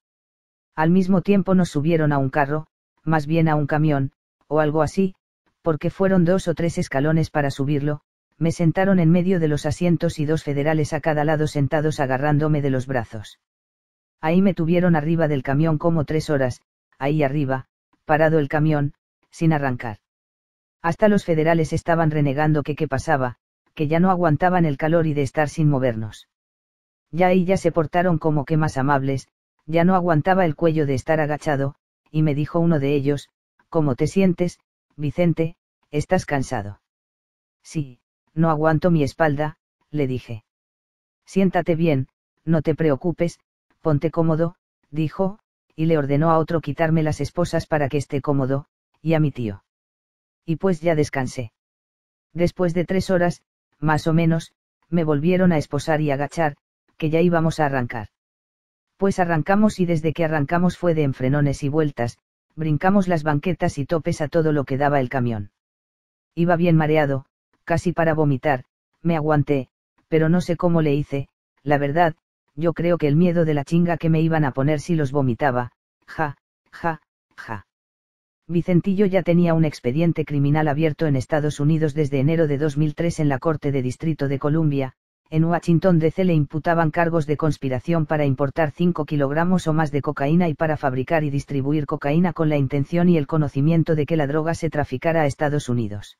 Al 0.75 0.89
mismo 0.89 1.21
tiempo 1.21 1.55
nos 1.55 1.69
subieron 1.69 2.13
a 2.13 2.17
un 2.17 2.29
carro, 2.29 2.67
más 3.03 3.27
bien 3.27 3.49
a 3.49 3.55
un 3.55 3.67
camión, 3.67 4.11
o 4.47 4.59
algo 4.59 4.81
así, 4.81 5.13
Porque 5.61 5.89
fueron 5.89 6.25
dos 6.25 6.47
o 6.47 6.53
tres 6.53 6.77
escalones 6.77 7.31
para 7.31 7.49
subirlo, 7.49 8.01
me 8.37 8.51
sentaron 8.51 8.99
en 8.99 9.09
medio 9.09 9.39
de 9.39 9.47
los 9.47 9.65
asientos 9.65 10.19
y 10.19 10.25
dos 10.25 10.43
federales 10.43 10.93
a 10.93 11.01
cada 11.01 11.23
lado 11.23 11.47
sentados 11.47 11.99
agarrándome 11.99 12.61
de 12.61 12.69
los 12.69 12.85
brazos. 12.85 13.39
Ahí 14.21 14.43
me 14.43 14.53
tuvieron 14.53 14.95
arriba 14.95 15.27
del 15.27 15.41
camión 15.41 15.79
como 15.79 16.05
tres 16.05 16.29
horas, 16.29 16.61
ahí 16.99 17.23
arriba, 17.23 17.67
parado 18.05 18.39
el 18.39 18.47
camión, 18.47 18.93
sin 19.31 19.53
arrancar. 19.53 19.97
Hasta 20.81 21.07
los 21.07 21.25
federales 21.25 21.73
estaban 21.73 22.11
renegando 22.11 22.63
que 22.63 22.75
qué 22.75 22.87
pasaba, 22.87 23.37
que 23.73 23.87
ya 23.87 23.99
no 23.99 24.09
aguantaban 24.09 24.65
el 24.65 24.77
calor 24.77 25.07
y 25.07 25.13
de 25.13 25.23
estar 25.23 25.49
sin 25.49 25.69
movernos. 25.69 26.29
Ya 27.11 27.27
ahí 27.27 27.45
se 27.57 27.71
portaron 27.71 28.17
como 28.17 28.45
que 28.45 28.57
más 28.57 28.77
amables, 28.77 29.27
ya 29.65 29.83
no 29.83 29.95
aguantaba 29.95 30.45
el 30.45 30.55
cuello 30.55 30.85
de 30.85 30.93
estar 30.93 31.19
agachado, 31.19 31.75
y 32.11 32.21
me 32.21 32.35
dijo 32.35 32.59
uno 32.59 32.79
de 32.79 32.93
ellos, 32.93 33.29
¿cómo 33.69 33.95
te 33.95 34.07
sientes, 34.07 34.59
Vicente, 34.95 35.55
estás 35.91 36.25
cansado? 36.25 36.81
Sí, 37.63 37.99
no 38.33 38.49
aguanto 38.49 38.91
mi 38.91 39.03
espalda, 39.03 39.57
le 39.91 40.07
dije. 40.07 40.45
Siéntate 41.25 41.75
bien, 41.75 42.07
no 42.43 42.61
te 42.61 42.75
preocupes, 42.75 43.39
ponte 43.81 44.11
cómodo, 44.11 44.55
dijo, 44.91 45.39
y 45.75 45.85
le 45.85 45.97
ordenó 45.97 46.31
a 46.31 46.37
otro 46.37 46.61
quitarme 46.61 47.03
las 47.03 47.21
esposas 47.21 47.67
para 47.67 47.89
que 47.89 47.97
esté 47.97 48.21
cómodo, 48.21 48.67
y 49.01 49.13
a 49.13 49.19
mi 49.19 49.31
tío. 49.31 49.63
Y 50.45 50.55
pues 50.57 50.81
ya 50.81 50.95
descansé. 50.95 51.51
Después 52.33 52.73
de 52.73 52.85
tres 52.85 53.09
horas, 53.09 53.43
más 53.79 54.07
o 54.07 54.13
menos, 54.13 54.53
me 54.89 55.03
volvieron 55.03 55.51
a 55.51 55.57
esposar 55.57 56.01
y 56.01 56.11
agachar, 56.11 56.55
que 56.97 57.09
ya 57.09 57.21
íbamos 57.21 57.59
a 57.59 57.65
arrancar. 57.65 58.09
Pues 58.97 59.19
arrancamos 59.19 59.79
y 59.79 59.85
desde 59.85 60.13
que 60.13 60.23
arrancamos 60.23 60.77
fue 60.77 60.93
de 60.93 61.03
enfrenones 61.03 61.63
y 61.63 61.69
vueltas, 61.69 62.17
brincamos 62.55 63.07
las 63.07 63.23
banquetas 63.23 63.77
y 63.77 63.85
topes 63.85 64.21
a 64.21 64.27
todo 64.27 64.51
lo 64.51 64.63
que 64.63 64.77
daba 64.77 64.99
el 65.01 65.09
camión. 65.09 65.51
Iba 66.35 66.55
bien 66.55 66.75
mareado, 66.75 67.25
casi 67.65 67.91
para 67.91 68.13
vomitar, 68.13 68.65
me 69.01 69.15
aguanté, 69.15 69.69
pero 70.07 70.29
no 70.29 70.39
sé 70.39 70.55
cómo 70.55 70.81
le 70.81 70.93
hice, 70.93 71.27
la 71.63 71.77
verdad, 71.77 72.15
yo 72.55 72.73
creo 72.73 72.97
que 72.97 73.07
el 73.07 73.15
miedo 73.15 73.45
de 73.45 73.53
la 73.53 73.63
chinga 73.63 73.97
que 73.97 74.09
me 74.09 74.21
iban 74.21 74.45
a 74.45 74.51
poner 74.51 74.79
si 74.79 74.95
los 74.95 75.11
vomitaba, 75.11 75.71
ja, 76.07 76.37
ja, 76.71 77.01
ja. 77.35 77.67
Vicentillo 78.47 79.05
ya 79.05 79.23
tenía 79.23 79.53
un 79.53 79.65
expediente 79.65 80.23
criminal 80.23 80.67
abierto 80.67 81.07
en 81.07 81.15
Estados 81.15 81.59
Unidos 81.59 81.93
desde 81.93 82.19
enero 82.19 82.47
de 82.47 82.57
2003 82.57 83.19
en 83.19 83.29
la 83.29 83.39
Corte 83.39 83.71
de 83.71 83.81
Distrito 83.81 84.27
de 84.27 84.39
Columbia, 84.39 84.93
en 85.31 85.43
Washington 85.43 85.97
DC 85.97 86.23
le 86.23 86.35
imputaban 86.35 86.91
cargos 86.91 87.25
de 87.25 87.35
conspiración 87.35 88.05
para 88.05 88.25
importar 88.25 88.69
5 88.69 89.05
kilogramos 89.05 89.65
o 89.67 89.73
más 89.73 89.91
de 89.91 90.03
cocaína 90.03 90.47
y 90.49 90.53
para 90.53 90.77
fabricar 90.77 91.23
y 91.23 91.31
distribuir 91.31 91.87
cocaína 91.87 92.31
con 92.31 92.49
la 92.49 92.57
intención 92.57 93.09
y 93.09 93.17
el 93.17 93.25
conocimiento 93.25 93.95
de 93.95 94.05
que 94.05 94.17
la 94.17 94.27
droga 94.27 94.53
se 94.53 94.69
traficara 94.69 95.23
a 95.23 95.25
Estados 95.25 95.67
Unidos. 95.67 96.19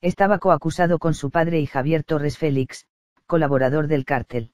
Estaba 0.00 0.38
coacusado 0.38 0.98
con 0.98 1.14
su 1.14 1.30
padre 1.30 1.60
y 1.60 1.66
Javier 1.66 2.02
Torres 2.02 2.36
Félix, 2.36 2.86
colaborador 3.26 3.86
del 3.86 4.04
cártel. 4.04 4.50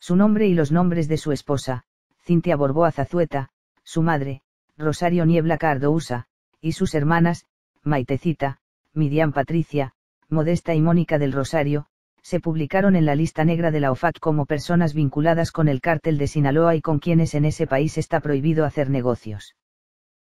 Su 0.00 0.16
nombre 0.16 0.46
y 0.48 0.54
los 0.54 0.72
nombres 0.72 1.08
de 1.08 1.18
su 1.18 1.30
esposa, 1.30 1.84
Cintia 2.24 2.56
Borboa 2.56 2.90
Zazueta, 2.90 3.50
su 3.84 4.00
madre, 4.00 4.40
Rosario 4.78 5.26
Niebla 5.26 5.58
Cardousa, 5.58 6.24
y 6.60 6.72
sus 6.72 6.94
hermanas, 6.94 7.46
Maitecita, 7.82 8.58
Miriam 8.94 9.32
Patricia, 9.32 9.92
Modesta 10.30 10.74
y 10.74 10.80
Mónica 10.80 11.18
del 11.18 11.32
Rosario, 11.32 11.86
se 12.22 12.40
publicaron 12.40 12.96
en 12.96 13.04
la 13.04 13.14
lista 13.14 13.44
negra 13.44 13.70
de 13.70 13.80
la 13.80 13.92
OFAC 13.92 14.20
como 14.20 14.46
personas 14.46 14.94
vinculadas 14.94 15.52
con 15.52 15.68
el 15.68 15.80
cártel 15.80 16.16
de 16.16 16.28
Sinaloa 16.28 16.76
y 16.76 16.80
con 16.80 16.98
quienes 16.98 17.34
en 17.34 17.44
ese 17.44 17.66
país 17.66 17.98
está 17.98 18.20
prohibido 18.20 18.64
hacer 18.64 18.88
negocios. 18.88 19.54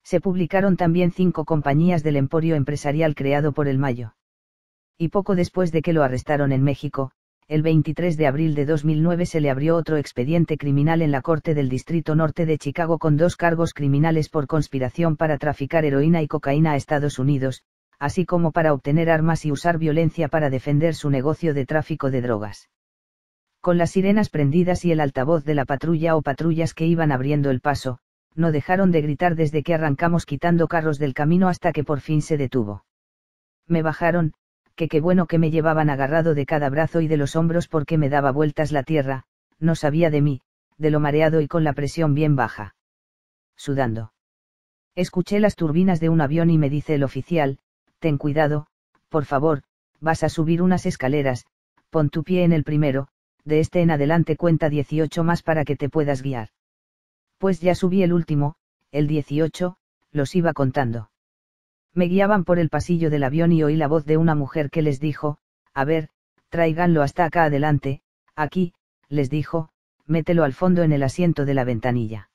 Se 0.05 0.21
publicaron 0.21 0.77
también 0.77 1.11
cinco 1.11 1.45
compañías 1.45 2.05
del 2.05 2.17
emporio 2.17 2.55
empresarial 2.55 3.17
creado 3.17 3.53
por 3.53 3.67
el 3.67 3.79
Mayo. 3.79 4.15
Y 4.97 5.09
poco 5.09 5.35
después 5.35 5.73
de 5.73 5.83
que 5.83 5.93
lo 5.93 6.05
arrestaron 6.05 6.53
en 6.53 6.63
México, 6.63 7.11
el 7.49 7.63
23 7.63 8.17
de 8.17 8.27
abril 8.27 8.57
de 8.57 8.67
2009 8.67 9.25
se 9.25 9.41
le 9.41 9.51
abrió 9.51 9.77
otro 9.77 9.99
expediente 9.99 10.59
criminal 10.59 11.01
en 11.01 11.13
la 11.13 11.23
Corte 11.23 11.55
del 11.55 11.69
Distrito 11.69 12.17
Norte 12.17 12.45
de 12.45 12.59
Chicago 12.59 12.99
con 12.99 13.17
dos 13.17 13.37
cargos 13.37 13.73
criminales 13.73 14.29
por 14.29 14.49
conspiración 14.49 15.17
para 15.17 15.39
traficar 15.39 15.85
heroína 15.85 16.23
y 16.23 16.27
cocaína 16.27 16.73
a 16.73 16.77
Estados 16.77 17.21
Unidos, 17.21 17.63
así 18.01 18.27
como 18.27 18.51
para 18.51 18.73
obtener 18.73 19.11
armas 19.11 19.45
y 19.45 19.53
usar 19.53 19.79
violencia 19.79 20.27
para 20.27 20.51
defender 20.51 20.97
su 20.97 21.09
negocio 21.09 21.55
de 21.55 21.67
tráfico 21.67 22.11
de 22.11 22.21
drogas. 22.21 22.69
Con 23.61 23.79
las 23.79 23.93
sirenas 23.93 24.29
prendidas 24.29 24.85
y 24.85 24.91
el 24.91 24.99
altavoz 24.99 25.45
de 25.45 25.55
la 25.55 25.67
patrulla 25.67 26.17
o 26.17 26.23
patrullas 26.23 26.75
que 26.75 26.87
iban 26.87 27.13
abriendo 27.13 27.51
el 27.51 27.61
paso, 27.61 27.99
no 28.35 28.51
dejaron 28.51 28.91
de 28.91 29.03
gritar 29.03 29.37
desde 29.37 29.63
que 29.63 29.73
arrancamos 29.73 30.27
quitando 30.27 30.67
carros 30.67 30.99
del 30.99 31.15
camino 31.15 31.47
hasta 31.47 31.71
que 31.71 31.85
por 31.85 32.01
fin 32.01 32.23
se 32.23 32.37
detuvo. 32.37 32.85
Me 33.69 33.83
bajaron, 33.83 34.33
que 34.77 34.89
qué 34.89 35.01
bueno 35.01 35.27
que 35.27 35.39
me 35.39 35.51
llevaban 35.51 35.91
agarrado 35.91 36.35
de 36.35 36.47
cada 36.47 36.69
brazo 36.69 37.01
y 37.01 37.09
de 37.09 37.17
los 37.17 37.35
hombros 37.35 37.67
porque 37.67 37.99
me 37.99 38.11
daba 38.11 38.31
vueltas 38.31 38.73
la 38.73 38.83
tierra, 38.83 39.25
no 39.59 39.75
sabía 39.75 40.11
de 40.11 40.21
mí, 40.21 40.43
de 40.77 40.91
lo 40.91 41.01
mareado 41.01 41.41
y 41.41 41.49
con 41.49 41.65
la 41.65 41.73
presión 41.73 42.15
bien 42.15 42.37
baja. 42.37 42.75
Sudando. 43.57 44.13
Escuché 44.95 45.41
las 45.41 45.57
turbinas 45.57 45.99
de 45.99 46.11
un 46.11 46.21
avión 46.21 46.51
y 46.51 46.59
me 46.59 46.71
dice 46.71 46.95
el 46.95 47.05
oficial, 47.05 47.59
ten 47.99 48.19
cuidado, 48.19 48.67
por 49.09 49.25
favor, 49.25 49.63
vas 50.01 50.23
a 50.23 50.29
subir 50.29 50.63
unas 50.63 50.85
escaleras, 50.87 51.47
pon 51.91 52.11
tu 52.11 52.23
pie 52.23 52.45
en 52.45 52.53
el 52.53 52.65
primero, 52.65 53.09
de 53.45 53.61
este 53.61 53.81
en 53.81 53.91
adelante 53.91 54.37
cuenta 54.37 54.69
18 54.69 55.25
más 55.25 55.43
para 55.43 55.65
que 55.65 55.77
te 55.77 55.89
puedas 55.89 56.23
guiar. 56.23 56.51
Pues 57.39 57.61
ya 57.61 57.75
subí 57.75 58.03
el 58.03 58.13
último, 58.13 58.57
el 58.93 59.07
18, 59.07 59.77
los 60.13 60.35
iba 60.35 60.53
contando. 60.53 61.11
Me 61.97 62.09
guiaban 62.09 62.45
por 62.45 62.59
el 62.59 62.69
pasillo 62.69 63.09
del 63.09 63.25
avión 63.25 63.53
y 63.53 63.63
oí 63.63 63.75
la 63.75 63.89
voz 63.89 64.05
de 64.05 64.19
una 64.19 64.35
mujer 64.35 64.69
que 64.69 64.83
les 64.83 65.01
dijo, 65.01 65.39
a 65.73 65.87
ver, 65.87 66.11
tráiganlo 66.51 67.01
hasta 67.01 67.25
acá 67.25 67.45
adelante, 67.45 68.03
aquí, 68.35 68.75
les 69.09 69.31
dijo, 69.31 69.71
mételo 70.07 70.45
al 70.45 70.53
fondo 70.53 70.83
en 70.83 70.93
el 70.93 71.03
asiento 71.03 71.47
de 71.47 71.55
la 71.55 71.65
ventanilla. 71.65 72.29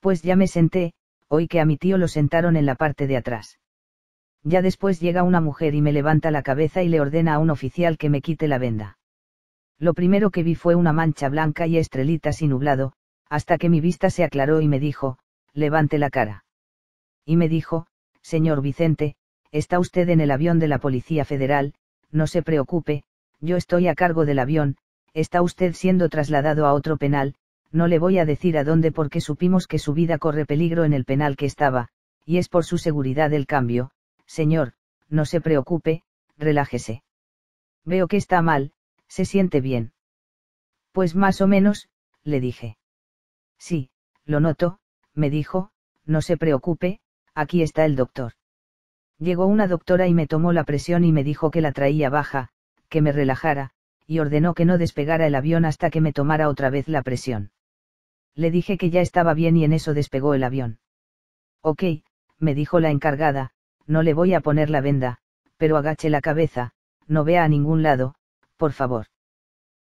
Pues 0.00 0.22
ya 0.22 0.34
me 0.34 0.46
senté, 0.46 0.94
oí 1.28 1.46
que 1.46 1.60
a 1.60 1.66
mi 1.66 1.76
tío 1.76 1.98
lo 1.98 2.08
sentaron 2.08 2.56
en 2.56 2.64
la 2.64 2.74
parte 2.74 3.06
de 3.06 3.18
atrás. 3.18 3.58
Ya 4.44 4.62
después 4.62 4.98
llega 4.98 5.24
una 5.24 5.42
mujer 5.42 5.74
y 5.74 5.82
me 5.82 5.92
levanta 5.92 6.30
la 6.30 6.42
cabeza 6.42 6.82
y 6.82 6.88
le 6.88 7.02
ordena 7.02 7.34
a 7.34 7.38
un 7.38 7.50
oficial 7.50 7.98
que 7.98 8.08
me 8.08 8.22
quite 8.22 8.48
la 8.48 8.56
venda. 8.56 8.96
Lo 9.78 9.92
primero 9.92 10.30
que 10.30 10.42
vi 10.42 10.54
fue 10.54 10.74
una 10.74 10.94
mancha 10.94 11.28
blanca 11.28 11.66
y 11.66 11.76
estrelitas 11.76 12.40
y 12.40 12.48
nublado, 12.48 12.94
hasta 13.28 13.58
que 13.58 13.68
mi 13.68 13.82
vista 13.82 14.08
se 14.08 14.24
aclaró 14.24 14.62
y 14.62 14.68
me 14.68 14.80
dijo, 14.80 15.18
levante 15.52 15.98
la 15.98 16.08
cara. 16.08 16.46
Y 17.26 17.36
me 17.36 17.50
dijo, 17.50 17.86
señor 18.22 18.62
Vicente, 18.62 19.16
está 19.52 19.78
usted 19.78 20.08
en 20.08 20.20
el 20.20 20.30
avión 20.30 20.58
de 20.58 20.68
la 20.68 20.78
Policía 20.78 21.24
Federal, 21.24 21.74
no 22.10 22.26
se 22.26 22.42
preocupe, 22.42 23.04
yo 23.40 23.56
estoy 23.56 23.88
a 23.88 23.94
cargo 23.94 24.24
del 24.24 24.38
avión, 24.38 24.76
está 25.14 25.42
usted 25.42 25.74
siendo 25.74 26.08
trasladado 26.08 26.66
a 26.66 26.74
otro 26.74 26.96
penal, 26.96 27.34
no 27.72 27.86
le 27.86 27.98
voy 27.98 28.18
a 28.18 28.24
decir 28.24 28.58
a 28.58 28.64
dónde 28.64 28.92
porque 28.92 29.20
supimos 29.20 29.66
que 29.66 29.78
su 29.78 29.94
vida 29.94 30.18
corre 30.18 30.46
peligro 30.46 30.84
en 30.84 30.92
el 30.92 31.04
penal 31.04 31.36
que 31.36 31.46
estaba, 31.46 31.88
y 32.24 32.38
es 32.38 32.48
por 32.48 32.64
su 32.64 32.78
seguridad 32.78 33.32
el 33.32 33.46
cambio, 33.46 33.90
señor, 34.26 34.72
no 35.08 35.24
se 35.24 35.40
preocupe, 35.40 36.02
relájese. 36.36 37.02
Veo 37.84 38.08
que 38.08 38.16
está 38.16 38.42
mal, 38.42 38.72
se 39.08 39.24
siente 39.24 39.60
bien. 39.60 39.92
Pues 40.92 41.14
más 41.14 41.40
o 41.40 41.46
menos, 41.46 41.88
le 42.22 42.40
dije. 42.40 42.76
Sí, 43.58 43.90
lo 44.24 44.40
noto, 44.40 44.78
me 45.14 45.30
dijo, 45.30 45.70
no 46.04 46.22
se 46.22 46.36
preocupe, 46.36 47.00
aquí 47.34 47.62
está 47.62 47.84
el 47.84 47.96
doctor. 47.96 48.32
Llegó 49.18 49.46
una 49.46 49.68
doctora 49.68 50.08
y 50.08 50.14
me 50.14 50.26
tomó 50.26 50.52
la 50.52 50.64
presión 50.64 51.04
y 51.04 51.12
me 51.12 51.24
dijo 51.24 51.50
que 51.50 51.60
la 51.60 51.72
traía 51.72 52.08
baja, 52.08 52.48
que 52.88 53.02
me 53.02 53.12
relajara, 53.12 53.72
y 54.06 54.18
ordenó 54.18 54.54
que 54.54 54.64
no 54.64 54.78
despegara 54.78 55.26
el 55.26 55.34
avión 55.34 55.64
hasta 55.64 55.90
que 55.90 56.00
me 56.00 56.12
tomara 56.12 56.48
otra 56.48 56.70
vez 56.70 56.88
la 56.88 57.02
presión. 57.02 57.50
Le 58.34 58.50
dije 58.50 58.78
que 58.78 58.90
ya 58.90 59.00
estaba 59.00 59.34
bien 59.34 59.56
y 59.56 59.64
en 59.64 59.72
eso 59.72 59.94
despegó 59.94 60.34
el 60.34 60.42
avión. 60.42 60.78
Ok, 61.60 61.84
me 62.38 62.54
dijo 62.54 62.80
la 62.80 62.90
encargada, 62.90 63.52
no 63.86 64.02
le 64.02 64.14
voy 64.14 64.34
a 64.34 64.40
poner 64.40 64.70
la 64.70 64.80
venda, 64.80 65.18
pero 65.58 65.76
agache 65.76 66.08
la 66.08 66.20
cabeza, 66.20 66.72
no 67.06 67.22
vea 67.24 67.44
a 67.44 67.48
ningún 67.48 67.82
lado, 67.82 68.14
por 68.56 68.72
favor. 68.72 69.06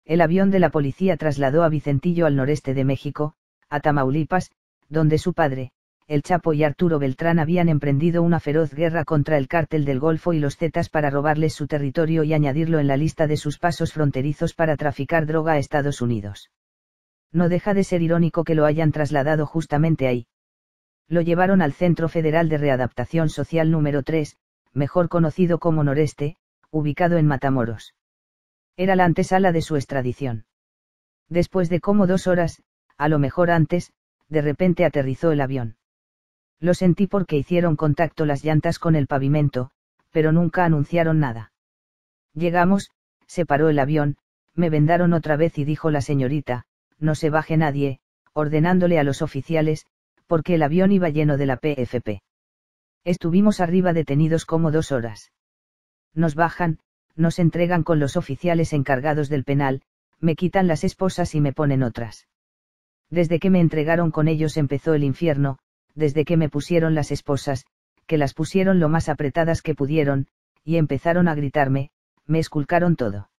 El 0.05 0.21
avión 0.21 0.51
de 0.51 0.61
la 0.61 0.71
policía 0.71 1.17
trasladó 1.17 1.65
a 1.65 1.69
Vicentillo 1.69 2.27
al 2.27 2.37
noreste 2.37 2.73
de 2.73 2.85
México, 2.85 3.35
a 3.69 3.81
Tamaulipas, 3.81 4.53
donde 4.89 5.19
su 5.19 5.35
padre, 5.35 5.73
el 6.07 6.23
Chapo 6.23 6.53
y 6.53 6.65
Arturo 6.65 6.99
Beltrán 6.99 7.39
habían 7.39 7.69
emprendido 7.69 8.23
una 8.23 8.41
feroz 8.41 8.73
guerra 8.73 9.05
contra 9.05 9.39
el 9.39 9.49
cártel 9.49 9.85
del 9.85 10.01
Golfo 10.01 10.33
y 10.33 10.39
los 10.39 10.57
Zetas 10.57 10.89
para 10.89 11.11
robarles 11.11 11.55
su 11.55 11.67
territorio 11.67 12.25
y 12.25 12.33
añadirlo 12.33 12.79
en 12.79 12.87
la 12.87 12.97
lista 12.97 13.27
de 13.27 13.37
sus 13.37 13.59
pasos 13.59 13.93
fronterizos 13.93 14.55
para 14.55 14.77
traficar 14.77 15.27
droga 15.27 15.53
a 15.53 15.59
Estados 15.59 16.01
Unidos. 16.01 16.51
No 17.33 17.49
deja 17.49 17.75
de 17.75 17.85
ser 17.85 18.03
irónico 18.03 18.45
que 18.45 18.55
lo 18.55 18.65
hayan 18.65 18.93
trasladado 18.93 19.47
justamente 19.47 20.07
ahí 20.07 20.29
lo 21.09 21.21
llevaron 21.21 21.63
al 21.63 21.73
Centro 21.73 22.09
Federal 22.09 22.49
de 22.49 22.59
Readaptación 22.59 23.29
Social 23.29 23.71
número 23.71 24.03
3, 24.03 24.37
mejor 24.73 25.09
conocido 25.09 25.59
como 25.59 25.85
Noreste, 25.85 26.37
ubicado 26.71 27.17
en 27.17 27.27
Matamoros. 27.27 27.95
Era 28.77 28.97
la 28.97 29.05
antesala 29.05 29.53
de 29.53 29.63
su 29.63 29.77
extradición. 29.77 30.47
Después 31.29 31.69
de 31.69 31.81
como 31.81 32.07
dos 32.07 32.27
horas, 32.27 32.63
a 32.99 33.09
lo 33.09 33.19
mejor 33.19 33.51
antes, 33.51 33.93
de 34.29 34.43
repente 34.43 34.85
aterrizó 34.85 35.31
el 35.31 35.41
avión. 35.41 35.77
Lo 36.61 36.75
sentí 36.75 37.07
porque 37.07 37.37
hicieron 37.37 37.77
contacto 37.77 38.25
las 38.25 38.45
llantas 38.45 38.79
con 38.79 38.97
el 38.97 39.07
pavimento, 39.07 39.71
pero 40.11 40.33
nunca 40.33 40.65
anunciaron 40.65 41.19
nada. 41.19 41.53
Llegamos, 42.35 42.91
se 43.27 43.45
paró 43.45 43.69
el 43.69 43.79
avión, 43.79 44.17
me 44.55 44.71
vendaron 44.71 45.13
otra 45.13 45.37
vez 45.37 45.59
y 45.59 45.65
dijo 45.65 45.91
la 45.91 46.01
señorita, 46.01 46.65
no 46.99 47.15
se 47.15 47.31
baje 47.31 47.57
nadie, 47.57 48.01
ordenándole 48.33 48.99
a 48.99 49.05
los 49.05 49.23
oficiales, 49.23 49.87
porque 50.27 50.55
el 50.55 50.63
avión 50.63 50.93
iba 50.93 51.11
lleno 51.11 51.37
de 51.37 51.47
la 51.47 51.57
PFP. 51.57 52.23
Estuvimos 53.05 53.61
arriba 53.61 53.93
detenidos 53.93 54.45
como 54.45 54.71
dos 54.71 54.93
horas. 54.93 55.33
Nos 56.15 56.35
bajan, 56.35 56.79
nos 57.15 57.39
entregan 57.39 57.83
con 57.83 58.01
los 58.01 58.17
oficiales 58.17 58.73
encargados 58.73 59.29
del 59.29 59.45
penal, 59.45 59.83
me 60.21 60.35
quitan 60.35 60.67
las 60.67 60.85
esposas 60.85 61.35
y 61.35 61.41
me 61.41 61.53
ponen 61.53 61.83
otras. 61.83 62.27
Desde 63.11 63.39
que 63.39 63.51
me 63.51 63.61
entregaron 63.61 64.11
con 64.11 64.27
ellos 64.27 64.57
empezó 64.57 64.95
el 64.95 65.05
infierno, 65.05 65.59
desde 65.97 66.25
que 66.25 66.37
me 66.37 66.49
pusieron 66.49 66.95
las 66.95 67.11
esposas, 67.11 67.67
que 68.07 68.19
las 68.19 68.35
pusieron 68.35 68.79
lo 68.79 68.89
más 68.89 69.09
apretadas 69.09 69.63
que 69.63 69.75
pudieron, 69.75 70.29
y 70.63 70.77
empezaron 70.77 71.27
a 71.27 71.35
gritarme, 71.35 71.91
me 72.27 72.39
esculcaron 72.39 72.95
todo. 72.95 73.31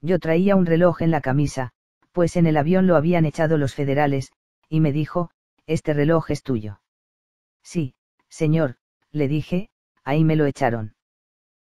Yo 0.00 0.18
traía 0.18 0.56
un 0.56 0.66
reloj 0.66 1.02
en 1.02 1.10
la 1.10 1.20
camisa, 1.20 1.70
pues 2.12 2.36
en 2.36 2.46
el 2.46 2.56
avión 2.56 2.86
lo 2.86 2.96
habían 2.96 3.24
echado 3.24 3.58
los 3.58 3.74
federales, 3.74 4.32
y 4.68 4.80
me 4.80 4.92
dijo, 4.92 5.30
este 5.66 5.94
reloj 5.94 6.30
es 6.30 6.42
tuyo. 6.42 6.80
Sí, 7.62 7.94
señor, 8.28 8.76
le 9.12 9.28
dije, 9.28 9.70
ahí 10.04 10.24
me 10.24 10.36
lo 10.36 10.46
echaron. 10.46 10.94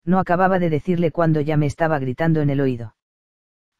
No 0.04 0.20
acababa 0.20 0.60
de 0.60 0.70
decirle 0.70 1.12
cuando 1.12 1.42
ya 1.42 1.58
me 1.58 1.68
estaba 1.68 2.00
gritando 2.00 2.42
en 2.42 2.50
el 2.50 2.62
oído. 2.62 2.96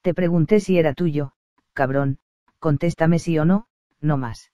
Te 0.02 0.14
pregunté 0.14 0.60
si 0.60 0.78
era 0.78 0.94
tuyo, 0.94 1.34
cabrón, 1.74 2.20
contéstame 2.60 3.20
sí 3.20 3.38
o 3.40 3.46
no, 3.46 3.68
no 4.00 4.18
más. 4.18 4.52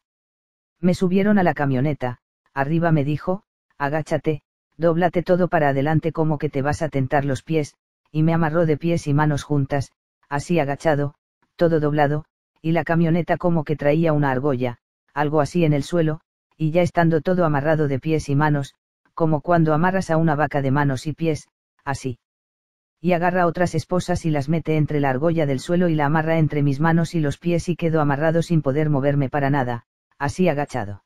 Me 0.80 0.94
subieron 0.94 1.40
a 1.40 1.44
la 1.44 1.54
camioneta, 1.54 2.20
arriba 2.54 2.92
me 2.92 3.04
dijo, 3.04 3.44
agáchate, 3.78 4.42
dóblate 4.78 5.24
todo 5.24 5.48
para 5.48 5.70
adelante 5.70 6.12
como 6.12 6.38
que 6.38 6.50
te 6.50 6.62
vas 6.62 6.82
a 6.82 6.90
tentar 6.90 7.26
los 7.26 7.42
pies, 7.42 7.76
y 8.12 8.24
me 8.24 8.34
amarró 8.34 8.66
de 8.66 8.78
pies 8.78 9.08
y 9.08 9.14
manos 9.14 9.44
juntas, 9.44 9.92
así 10.30 10.60
agachado, 10.60 11.16
todo 11.56 11.80
doblado, 11.80 12.26
y 12.62 12.74
la 12.74 12.84
camioneta 12.84 13.38
como 13.38 13.64
que 13.64 13.76
traía 13.76 14.14
una 14.14 14.30
argolla, 14.30 14.78
algo 15.16 15.42
así 15.42 15.66
en 15.66 15.74
el 15.74 15.82
suelo, 15.82 16.22
y 16.58 16.70
ya 16.70 16.84
estando 16.84 17.22
todo 17.22 17.44
amarrado 17.44 17.88
de 17.88 18.00
pies 18.00 18.30
y 18.30 18.36
manos, 18.36 18.76
como 19.16 19.42
cuando 19.42 19.74
amarras 19.74 20.12
a 20.12 20.18
una 20.18 20.36
vaca 20.36 20.62
de 20.62 20.70
manos 20.70 21.08
y 21.08 21.14
pies, 21.14 21.48
así. 21.84 22.20
Y 23.02 23.14
agarra 23.14 23.48
otras 23.48 23.74
esposas 23.74 24.26
y 24.26 24.30
las 24.30 24.48
mete 24.48 24.78
entre 24.78 25.00
la 25.00 25.10
argolla 25.10 25.48
del 25.48 25.60
suelo 25.60 25.90
y 25.90 25.96
la 25.96 26.06
amarra 26.06 26.38
entre 26.38 26.62
mis 26.62 26.80
manos 26.80 27.16
y 27.16 27.20
los 27.20 27.40
pies 27.40 27.68
y 27.68 27.76
quedo 27.76 28.00
amarrado 28.00 28.44
sin 28.44 28.62
poder 28.62 28.92
moverme 28.92 29.30
para 29.30 29.50
nada, 29.50 29.87
así 30.18 30.50
agachado. 30.50 31.04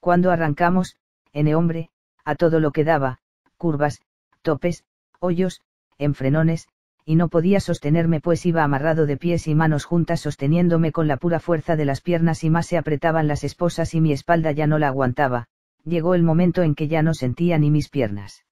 Cuando 0.00 0.30
arrancamos, 0.30 0.96
en 1.32 1.52
hombre, 1.54 1.90
a 2.24 2.34
todo 2.34 2.60
lo 2.60 2.72
que 2.72 2.84
daba, 2.84 3.18
curvas, 3.56 4.00
topes, 4.42 4.84
hoyos, 5.20 5.62
enfrenones, 5.98 6.68
y 7.04 7.16
no 7.16 7.28
podía 7.28 7.58
sostenerme 7.58 8.20
pues 8.20 8.44
iba 8.44 8.62
amarrado 8.62 9.06
de 9.06 9.16
pies 9.16 9.48
y 9.48 9.54
manos 9.54 9.86
juntas 9.86 10.20
sosteniéndome 10.20 10.92
con 10.92 11.08
la 11.08 11.16
pura 11.16 11.40
fuerza 11.40 11.74
de 11.74 11.86
las 11.86 12.02
piernas 12.02 12.44
y 12.44 12.50
más 12.50 12.66
se 12.66 12.76
apretaban 12.76 13.26
las 13.26 13.44
esposas 13.44 13.94
y 13.94 14.00
mi 14.02 14.12
espalda 14.12 14.52
ya 14.52 14.66
no 14.66 14.78
la 14.78 14.88
aguantaba, 14.88 15.48
llegó 15.84 16.14
el 16.14 16.22
momento 16.22 16.62
en 16.62 16.74
que 16.74 16.86
ya 16.86 17.02
no 17.02 17.14
sentía 17.14 17.58
ni 17.58 17.70
mis 17.70 17.88
piernas. 17.88 18.44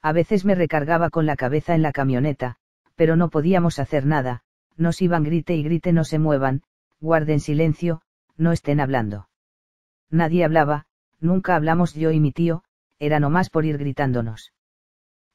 A 0.00 0.12
veces 0.12 0.44
me 0.44 0.54
recargaba 0.54 1.10
con 1.10 1.26
la 1.26 1.36
cabeza 1.36 1.74
en 1.74 1.82
la 1.82 1.92
camioneta, 1.92 2.56
pero 2.94 3.16
no 3.16 3.28
podíamos 3.28 3.78
hacer 3.78 4.06
nada, 4.06 4.42
nos 4.76 5.02
iban 5.02 5.22
grite 5.22 5.54
y 5.54 5.62
grite 5.62 5.92
no 5.92 6.04
se 6.04 6.18
muevan, 6.18 6.62
guarden 7.00 7.40
silencio, 7.40 8.00
no 8.36 8.52
estén 8.52 8.80
hablando. 8.80 9.28
Nadie 10.10 10.44
hablaba, 10.44 10.86
nunca 11.20 11.56
hablamos 11.56 11.94
yo 11.94 12.10
y 12.10 12.20
mi 12.20 12.32
tío, 12.32 12.62
era 12.98 13.20
nomás 13.20 13.50
por 13.50 13.64
ir 13.64 13.78
gritándonos. 13.78 14.52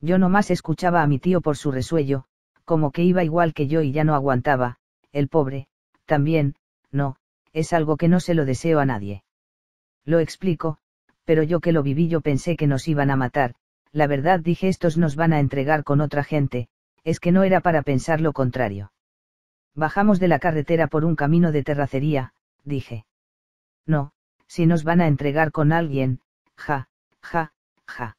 Yo 0.02 0.18
nomás 0.18 0.52
escuchaba 0.52 1.02
a 1.02 1.08
mi 1.08 1.20
tío 1.20 1.42
por 1.42 1.58
su 1.58 1.72
resuello, 1.72 2.26
como 2.66 2.92
que 2.92 3.04
iba 3.04 3.24
igual 3.24 3.54
que 3.54 3.68
yo 3.68 3.82
y 3.82 3.92
ya 3.92 4.04
no 4.04 4.16
aguantaba, 4.16 4.78
el 5.12 5.28
pobre, 5.28 5.68
también, 6.06 6.56
no, 6.92 7.18
es 7.54 7.74
algo 7.74 7.98
que 7.98 8.08
no 8.08 8.20
se 8.20 8.34
lo 8.34 8.46
deseo 8.46 8.80
a 8.80 8.86
nadie. 8.86 9.24
Lo 10.06 10.20
explico, 10.20 10.78
pero 11.26 11.44
yo 11.44 11.60
que 11.60 11.72
lo 11.72 11.84
viví 11.84 12.08
yo 12.08 12.22
pensé 12.22 12.56
que 12.56 12.68
nos 12.68 12.88
iban 12.88 13.12
a 13.12 13.16
matar, 13.16 13.56
la 13.92 14.08
verdad 14.08 14.40
dije 14.40 14.68
estos 14.68 14.98
nos 14.98 15.16
van 15.16 15.34
a 15.34 15.40
entregar 15.40 15.84
con 15.84 16.02
otra 16.02 16.24
gente, 16.24 16.70
es 17.04 17.20
que 17.20 17.32
no 17.32 17.44
era 17.44 17.60
para 17.60 17.82
pensar 17.82 18.22
lo 18.22 18.34
contrario. 18.34 18.92
Bajamos 19.76 20.20
de 20.20 20.28
la 20.28 20.40
carretera 20.40 20.88
por 20.88 21.06
un 21.06 21.16
camino 21.16 21.52
de 21.52 21.64
terracería, 21.64 22.34
dije. 22.70 23.06
No, 23.86 24.14
si 24.48 24.66
nos 24.66 24.86
van 24.86 25.02
a 25.02 25.08
entregar 25.08 25.52
con 25.52 25.74
alguien, 25.74 26.22
ja, 26.56 26.88
ja, 27.22 27.54
ja. 27.86 28.18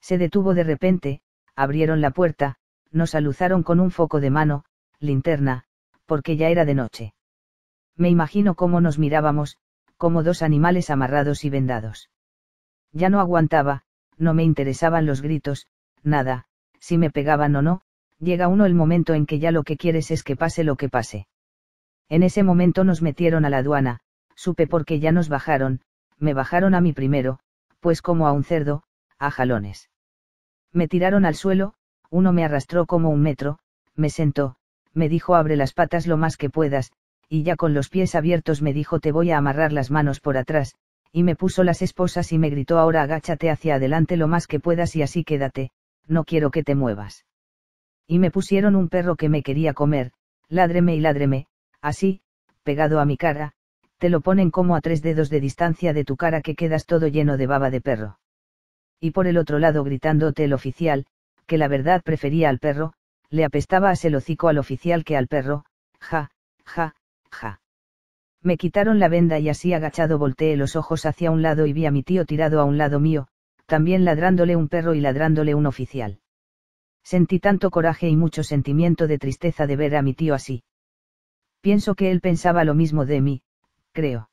Se 0.00 0.18
detuvo 0.18 0.54
de 0.54 0.64
repente, 0.64 1.22
abrieron 1.56 2.00
la 2.00 2.10
puerta, 2.10 2.58
nos 2.92 3.14
aluzaron 3.14 3.62
con 3.62 3.80
un 3.80 3.90
foco 3.90 4.20
de 4.20 4.30
mano, 4.30 4.64
linterna, 5.00 5.64
porque 6.06 6.36
ya 6.36 6.48
era 6.48 6.64
de 6.64 6.74
noche. 6.74 7.14
Me 7.96 8.08
imagino 8.08 8.54
cómo 8.54 8.80
nos 8.80 8.98
mirábamos, 8.98 9.58
como 9.96 10.22
dos 10.22 10.42
animales 10.42 10.90
amarrados 10.90 11.44
y 11.44 11.50
vendados. 11.50 12.10
Ya 12.92 13.08
no 13.08 13.20
aguantaba, 13.20 13.84
no 14.18 14.34
me 14.34 14.44
interesaban 14.44 15.06
los 15.06 15.22
gritos, 15.22 15.66
nada, 16.02 16.46
si 16.78 16.98
me 16.98 17.10
pegaban 17.10 17.56
o 17.56 17.62
no, 17.62 17.82
llega 18.18 18.48
uno 18.48 18.66
el 18.66 18.74
momento 18.74 19.14
en 19.14 19.26
que 19.26 19.38
ya 19.38 19.50
lo 19.50 19.62
que 19.62 19.76
quieres 19.76 20.10
es 20.10 20.22
que 20.22 20.36
pase 20.36 20.64
lo 20.64 20.76
que 20.76 20.88
pase. 20.88 21.26
En 22.12 22.22
ese 22.22 22.42
momento 22.42 22.84
nos 22.84 23.00
metieron 23.00 23.46
a 23.46 23.48
la 23.48 23.56
aduana, 23.56 24.00
supe 24.34 24.66
por 24.66 24.84
qué 24.84 25.00
ya 25.00 25.12
nos 25.12 25.30
bajaron, 25.30 25.80
me 26.18 26.34
bajaron 26.34 26.74
a 26.74 26.82
mí 26.82 26.92
primero, 26.92 27.38
pues 27.80 28.02
como 28.02 28.26
a 28.26 28.32
un 28.32 28.44
cerdo, 28.44 28.82
a 29.18 29.30
jalones. 29.30 29.88
Me 30.74 30.88
tiraron 30.88 31.24
al 31.24 31.36
suelo, 31.36 31.72
uno 32.10 32.34
me 32.34 32.44
arrastró 32.44 32.84
como 32.84 33.08
un 33.08 33.22
metro, 33.22 33.60
me 33.94 34.10
sentó, 34.10 34.56
me 34.92 35.08
dijo 35.08 35.36
abre 35.36 35.56
las 35.56 35.72
patas 35.72 36.06
lo 36.06 36.18
más 36.18 36.36
que 36.36 36.50
puedas, 36.50 36.92
y 37.30 37.44
ya 37.44 37.56
con 37.56 37.72
los 37.72 37.88
pies 37.88 38.14
abiertos 38.14 38.60
me 38.60 38.74
dijo 38.74 39.00
te 39.00 39.10
voy 39.10 39.30
a 39.30 39.38
amarrar 39.38 39.72
las 39.72 39.90
manos 39.90 40.20
por 40.20 40.36
atrás, 40.36 40.74
y 41.12 41.22
me 41.22 41.34
puso 41.34 41.64
las 41.64 41.80
esposas 41.80 42.30
y 42.30 42.36
me 42.36 42.50
gritó 42.50 42.78
ahora 42.78 43.04
agáchate 43.04 43.48
hacia 43.48 43.76
adelante 43.76 44.18
lo 44.18 44.28
más 44.28 44.46
que 44.46 44.60
puedas 44.60 44.94
y 44.96 45.00
así 45.00 45.24
quédate, 45.24 45.70
no 46.06 46.24
quiero 46.24 46.50
que 46.50 46.62
te 46.62 46.74
muevas. 46.74 47.24
Y 48.06 48.18
me 48.18 48.30
pusieron 48.30 48.76
un 48.76 48.90
perro 48.90 49.16
que 49.16 49.30
me 49.30 49.42
quería 49.42 49.72
comer, 49.72 50.12
ládreme 50.50 50.94
y 50.94 51.00
ládreme, 51.00 51.46
así, 51.82 52.22
pegado 52.62 53.00
a 53.00 53.04
mi 53.04 53.16
cara, 53.16 53.52
te 53.98 54.08
lo 54.08 54.20
ponen 54.20 54.50
como 54.50 54.74
a 54.74 54.80
tres 54.80 55.02
dedos 55.02 55.28
de 55.30 55.40
distancia 55.40 55.92
de 55.92 56.04
tu 56.04 56.16
cara 56.16 56.40
que 56.40 56.54
quedas 56.54 56.86
todo 56.86 57.08
lleno 57.08 57.36
de 57.36 57.46
baba 57.46 57.70
de 57.70 57.80
perro. 57.80 58.18
Y 59.00 59.10
por 59.10 59.26
el 59.26 59.36
otro 59.36 59.58
lado 59.58 59.84
gritándote 59.84 60.44
el 60.44 60.52
oficial, 60.52 61.06
que 61.46 61.58
la 61.58 61.68
verdad 61.68 62.02
prefería 62.02 62.48
al 62.48 62.58
perro, 62.58 62.94
le 63.30 63.44
apestaba 63.44 63.90
a 63.90 63.94
el 64.02 64.14
hocico 64.14 64.48
al 64.48 64.58
oficial 64.58 65.04
que 65.04 65.16
al 65.16 65.26
perro, 65.26 65.64
ja, 66.00 66.30
ja, 66.64 66.94
ja. 67.30 67.60
Me 68.42 68.56
quitaron 68.56 68.98
la 68.98 69.08
venda 69.08 69.38
y 69.38 69.48
así 69.48 69.72
agachado 69.72 70.18
volteé 70.18 70.56
los 70.56 70.76
ojos 70.76 71.06
hacia 71.06 71.30
un 71.30 71.42
lado 71.42 71.66
y 71.66 71.72
vi 71.72 71.86
a 71.86 71.90
mi 71.90 72.02
tío 72.02 72.24
tirado 72.26 72.60
a 72.60 72.64
un 72.64 72.78
lado 72.78 72.98
mío, 72.98 73.28
también 73.66 74.04
ladrándole 74.04 74.56
un 74.56 74.68
perro 74.68 74.94
y 74.94 75.00
ladrándole 75.00 75.54
un 75.54 75.66
oficial. 75.66 76.20
Sentí 77.04 77.38
tanto 77.40 77.70
coraje 77.70 78.08
y 78.08 78.16
mucho 78.16 78.42
sentimiento 78.42 79.06
de 79.06 79.18
tristeza 79.18 79.66
de 79.66 79.76
ver 79.76 79.96
a 79.96 80.02
mi 80.02 80.14
tío 80.14 80.34
así. 80.34 80.64
Pienso 81.62 81.94
que 81.94 82.10
él 82.10 82.20
pensaba 82.20 82.64
lo 82.64 82.74
mismo 82.74 83.06
de 83.06 83.20
mí, 83.20 83.42
creo. 83.92 84.28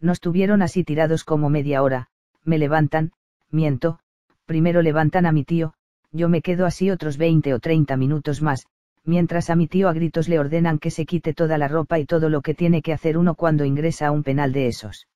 Nos 0.00 0.18
tuvieron 0.18 0.62
así 0.62 0.82
tirados 0.82 1.22
como 1.22 1.48
media 1.48 1.80
hora, 1.80 2.08
me 2.44 2.58
levantan, 2.58 3.12
miento, 3.50 4.00
primero 4.46 4.82
levantan 4.82 5.26
a 5.26 5.32
mi 5.32 5.44
tío, 5.44 5.74
yo 6.10 6.28
me 6.28 6.42
quedo 6.42 6.66
así 6.66 6.90
otros 6.90 7.18
20 7.18 7.54
o 7.54 7.60
30 7.60 7.96
minutos 7.96 8.42
más, 8.42 8.66
mientras 9.04 9.48
a 9.48 9.54
mi 9.54 9.68
tío 9.68 9.88
a 9.88 9.92
gritos 9.92 10.28
le 10.28 10.40
ordenan 10.40 10.80
que 10.80 10.90
se 10.90 11.06
quite 11.06 11.34
toda 11.34 11.56
la 11.56 11.68
ropa 11.68 12.00
y 12.00 12.04
todo 12.04 12.28
lo 12.28 12.42
que 12.42 12.54
tiene 12.54 12.82
que 12.82 12.92
hacer 12.92 13.16
uno 13.16 13.36
cuando 13.36 13.64
ingresa 13.64 14.08
a 14.08 14.10
un 14.10 14.24
penal 14.24 14.52
de 14.52 14.66
esos. 14.66 15.06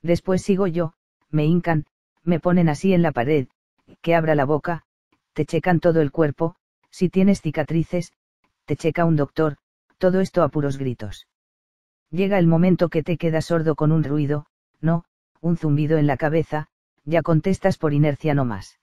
Después 0.00 0.42
sigo 0.42 0.68
yo, 0.68 0.92
me 1.30 1.44
hincan, 1.44 1.86
me 2.22 2.38
ponen 2.38 2.68
así 2.68 2.92
en 2.94 3.02
la 3.02 3.10
pared, 3.10 3.48
que 4.00 4.14
abra 4.14 4.36
la 4.36 4.44
boca, 4.44 4.84
te 5.32 5.44
checan 5.44 5.80
todo 5.80 6.00
el 6.00 6.12
cuerpo, 6.12 6.54
si 6.90 7.08
tienes 7.08 7.40
cicatrices, 7.40 8.12
te 8.64 8.76
checa 8.76 9.04
un 9.04 9.16
doctor, 9.16 9.56
todo 10.02 10.18
esto 10.18 10.42
a 10.42 10.48
puros 10.48 10.78
gritos. 10.78 11.28
Llega 12.10 12.40
el 12.40 12.48
momento 12.48 12.88
que 12.88 13.04
te 13.04 13.16
quedas 13.16 13.44
sordo 13.44 13.76
con 13.76 13.92
un 13.92 14.02
ruido, 14.02 14.46
no, 14.80 15.04
un 15.40 15.56
zumbido 15.56 15.96
en 15.96 16.08
la 16.08 16.16
cabeza, 16.16 16.66
ya 17.04 17.22
contestas 17.22 17.78
por 17.78 17.94
inercia 17.94 18.34
no 18.34 18.44
más. 18.44 18.80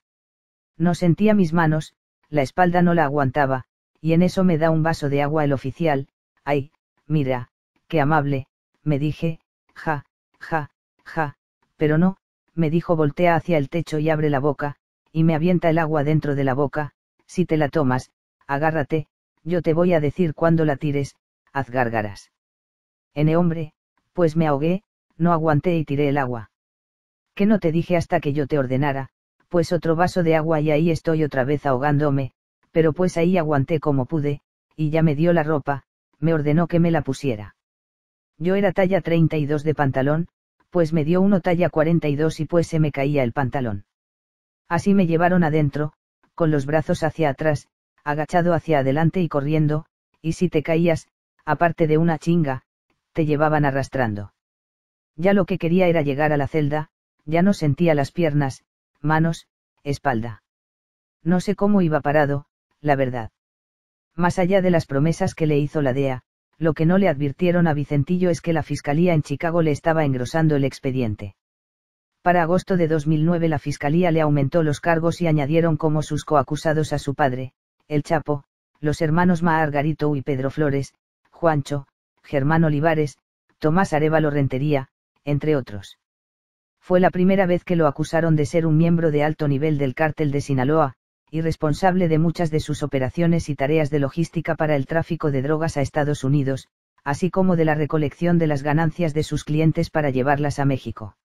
No 0.77 0.95
sentía 0.95 1.33
mis 1.33 1.51
manos, 1.51 1.93
la 2.29 2.41
espalda 2.41 2.81
no 2.81 2.93
la 2.93 3.03
aguantaba, 3.03 3.65
y 3.99 4.13
en 4.13 4.21
eso 4.21 4.45
me 4.45 4.57
da 4.57 4.71
un 4.71 4.81
vaso 4.81 5.09
de 5.09 5.21
agua 5.21 5.43
el 5.43 5.51
oficial, 5.51 6.07
ay, 6.45 6.71
mira, 7.05 7.49
qué 7.89 7.99
amable, 7.99 8.47
me 8.81 8.97
dije, 8.97 9.41
ja, 9.75 10.05
ja, 10.39 10.71
ja, 11.03 11.35
pero 11.75 11.97
no, 11.97 12.15
me 12.55 12.69
dijo 12.69 12.95
voltea 12.95 13.35
hacia 13.35 13.57
el 13.57 13.67
techo 13.67 13.99
y 13.99 14.09
abre 14.09 14.29
la 14.29 14.39
boca, 14.39 14.77
y 15.11 15.25
me 15.25 15.35
avienta 15.35 15.69
el 15.69 15.79
agua 15.79 16.05
dentro 16.05 16.35
de 16.35 16.45
la 16.45 16.53
boca, 16.53 16.93
si 17.25 17.45
te 17.45 17.57
la 17.57 17.67
tomas, 17.67 18.09
agárrate, 18.47 19.07
yo 19.49 19.61
te 19.61 19.73
voy 19.73 19.93
a 19.93 19.99
decir 19.99 20.33
cuándo 20.33 20.63
la 20.63 20.77
tires, 20.77 21.15
haz 21.51 21.69
gárgaras. 21.69 22.31
Ene 23.13 23.35
hombre, 23.35 23.73
pues 24.13 24.37
me 24.37 24.47
ahogué, 24.47 24.83
no 25.17 25.33
aguanté 25.33 25.77
y 25.77 25.83
tiré 25.83 26.07
el 26.07 26.17
agua. 26.17 26.51
Que 27.35 27.45
no 27.45 27.59
te 27.59 27.71
dije 27.71 27.97
hasta 27.97 28.21
que 28.21 28.31
yo 28.31 28.47
te 28.47 28.57
ordenara, 28.57 29.09
pues 29.49 29.73
otro 29.73 29.95
vaso 29.95 30.23
de 30.23 30.35
agua 30.35 30.61
y 30.61 30.71
ahí 30.71 30.91
estoy 30.91 31.23
otra 31.23 31.43
vez 31.43 31.65
ahogándome, 31.65 32.31
pero 32.71 32.93
pues 32.93 33.17
ahí 33.17 33.37
aguanté 33.37 33.79
como 33.79 34.05
pude, 34.05 34.41
y 34.75 34.91
ya 34.91 35.01
me 35.01 35.15
dio 35.15 35.33
la 35.33 35.43
ropa, 35.43 35.83
me 36.19 36.33
ordenó 36.33 36.67
que 36.67 36.79
me 36.79 36.91
la 36.91 37.01
pusiera. 37.01 37.55
Yo 38.37 38.55
era 38.55 38.71
talla 38.71 39.01
32 39.01 39.63
de 39.63 39.75
pantalón, 39.75 40.27
pues 40.69 40.93
me 40.93 41.03
dio 41.03 41.19
uno 41.21 41.41
talla 41.41 41.69
42 41.69 42.39
y 42.39 42.45
pues 42.45 42.67
se 42.67 42.79
me 42.79 42.91
caía 42.91 43.23
el 43.23 43.33
pantalón. 43.33 43.85
Así 44.67 44.93
me 44.93 45.07
llevaron 45.07 45.43
adentro, 45.43 45.93
con 46.35 46.51
los 46.51 46.65
brazos 46.65 47.03
hacia 47.03 47.29
atrás, 47.29 47.67
agachado 48.09 48.53
hacia 48.53 48.79
adelante 48.79 49.21
y 49.21 49.29
corriendo, 49.29 49.85
y 50.21 50.33
si 50.33 50.49
te 50.49 50.63
caías, 50.63 51.07
aparte 51.45 51.85
de 51.85 51.97
una 51.97 52.17
chinga, 52.17 52.63
te 53.13 53.25
llevaban 53.25 53.65
arrastrando. 53.65 54.33
Ya 55.15 55.33
lo 55.33 55.45
que 55.45 55.57
quería 55.57 55.87
era 55.87 56.01
llegar 56.01 56.31
a 56.31 56.37
la 56.37 56.47
celda, 56.47 56.89
ya 57.25 57.41
no 57.41 57.53
sentía 57.53 57.93
las 57.93 58.11
piernas, 58.11 58.63
manos, 59.01 59.47
espalda. 59.83 60.43
No 61.23 61.39
sé 61.39 61.55
cómo 61.55 61.81
iba 61.81 62.01
parado, 62.01 62.45
la 62.81 62.95
verdad. 62.95 63.31
Más 64.15 64.39
allá 64.39 64.61
de 64.61 64.71
las 64.71 64.85
promesas 64.85 65.35
que 65.35 65.45
le 65.45 65.59
hizo 65.59 65.81
la 65.81 65.93
DEA, 65.93 66.23
lo 66.57 66.73
que 66.73 66.85
no 66.85 66.97
le 66.97 67.09
advirtieron 67.09 67.67
a 67.67 67.73
Vicentillo 67.73 68.29
es 68.29 68.41
que 68.41 68.53
la 68.53 68.63
Fiscalía 68.63 69.13
en 69.13 69.21
Chicago 69.21 69.61
le 69.61 69.71
estaba 69.71 70.03
engrosando 70.03 70.55
el 70.55 70.63
expediente. 70.63 71.35
Para 72.21 72.41
agosto 72.41 72.75
de 72.75 72.87
2009 72.87 73.47
la 73.47 73.59
Fiscalía 73.59 74.11
le 74.11 74.21
aumentó 74.21 74.63
los 74.63 74.81
cargos 74.81 75.21
y 75.21 75.27
añadieron 75.27 75.77
como 75.77 76.01
sus 76.01 76.25
coacusados 76.25 76.91
a 76.91 76.99
su 76.99 77.15
padre, 77.15 77.53
el 77.89 78.03
Chapo, 78.03 78.43
los 78.79 79.01
hermanos 79.01 79.41
Margarito 79.41 80.15
y 80.15 80.21
Pedro 80.21 80.51
Flores, 80.51 80.93
Juancho, 81.31 81.87
Germán 82.23 82.63
Olivares, 82.63 83.17
Tomás 83.57 83.93
Arevalo 83.93 84.29
Rentería, 84.29 84.89
entre 85.25 85.55
otros. 85.55 85.97
Fue 86.79 86.99
la 86.99 87.09
primera 87.09 87.47
vez 87.47 87.63
que 87.63 87.75
lo 87.75 87.87
acusaron 87.87 88.35
de 88.35 88.45
ser 88.45 88.65
un 88.67 88.77
miembro 88.77 89.09
de 89.11 89.23
alto 89.23 89.47
nivel 89.47 89.79
del 89.79 89.95
cártel 89.95 90.31
de 90.31 90.41
Sinaloa, 90.41 90.93
y 91.31 91.41
responsable 91.41 92.07
de 92.07 92.19
muchas 92.19 92.51
de 92.51 92.59
sus 92.59 92.83
operaciones 92.83 93.49
y 93.49 93.55
tareas 93.55 93.89
de 93.89 93.99
logística 93.99 94.55
para 94.55 94.75
el 94.75 94.85
tráfico 94.85 95.31
de 95.31 95.41
drogas 95.41 95.75
a 95.75 95.81
Estados 95.81 96.23
Unidos, 96.23 96.67
así 97.03 97.31
como 97.31 97.55
de 97.55 97.65
la 97.65 97.75
recolección 97.75 98.37
de 98.37 98.47
las 98.47 98.61
ganancias 98.61 99.13
de 99.15 99.23
sus 99.23 99.43
clientes 99.43 99.89
para 99.89 100.11
llevarlas 100.11 100.59
a 100.59 100.65
México. 100.65 101.17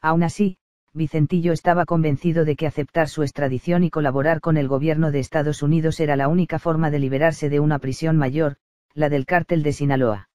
Aún 0.00 0.22
así, 0.22 0.56
Vicentillo 0.94 1.54
estaba 1.54 1.86
convencido 1.86 2.44
de 2.44 2.54
que 2.54 2.66
aceptar 2.66 3.08
su 3.08 3.22
extradición 3.22 3.82
y 3.82 3.88
colaborar 3.88 4.42
con 4.42 4.58
el 4.58 4.68
gobierno 4.68 5.10
de 5.10 5.20
Estados 5.20 5.62
Unidos 5.62 6.00
era 6.00 6.16
la 6.16 6.28
única 6.28 6.58
forma 6.58 6.90
de 6.90 6.98
liberarse 6.98 7.48
de 7.48 7.60
una 7.60 7.78
prisión 7.78 8.18
mayor, 8.18 8.56
la 8.92 9.08
del 9.08 9.24
cártel 9.24 9.62
de 9.62 9.72
Sinaloa. 9.72 10.28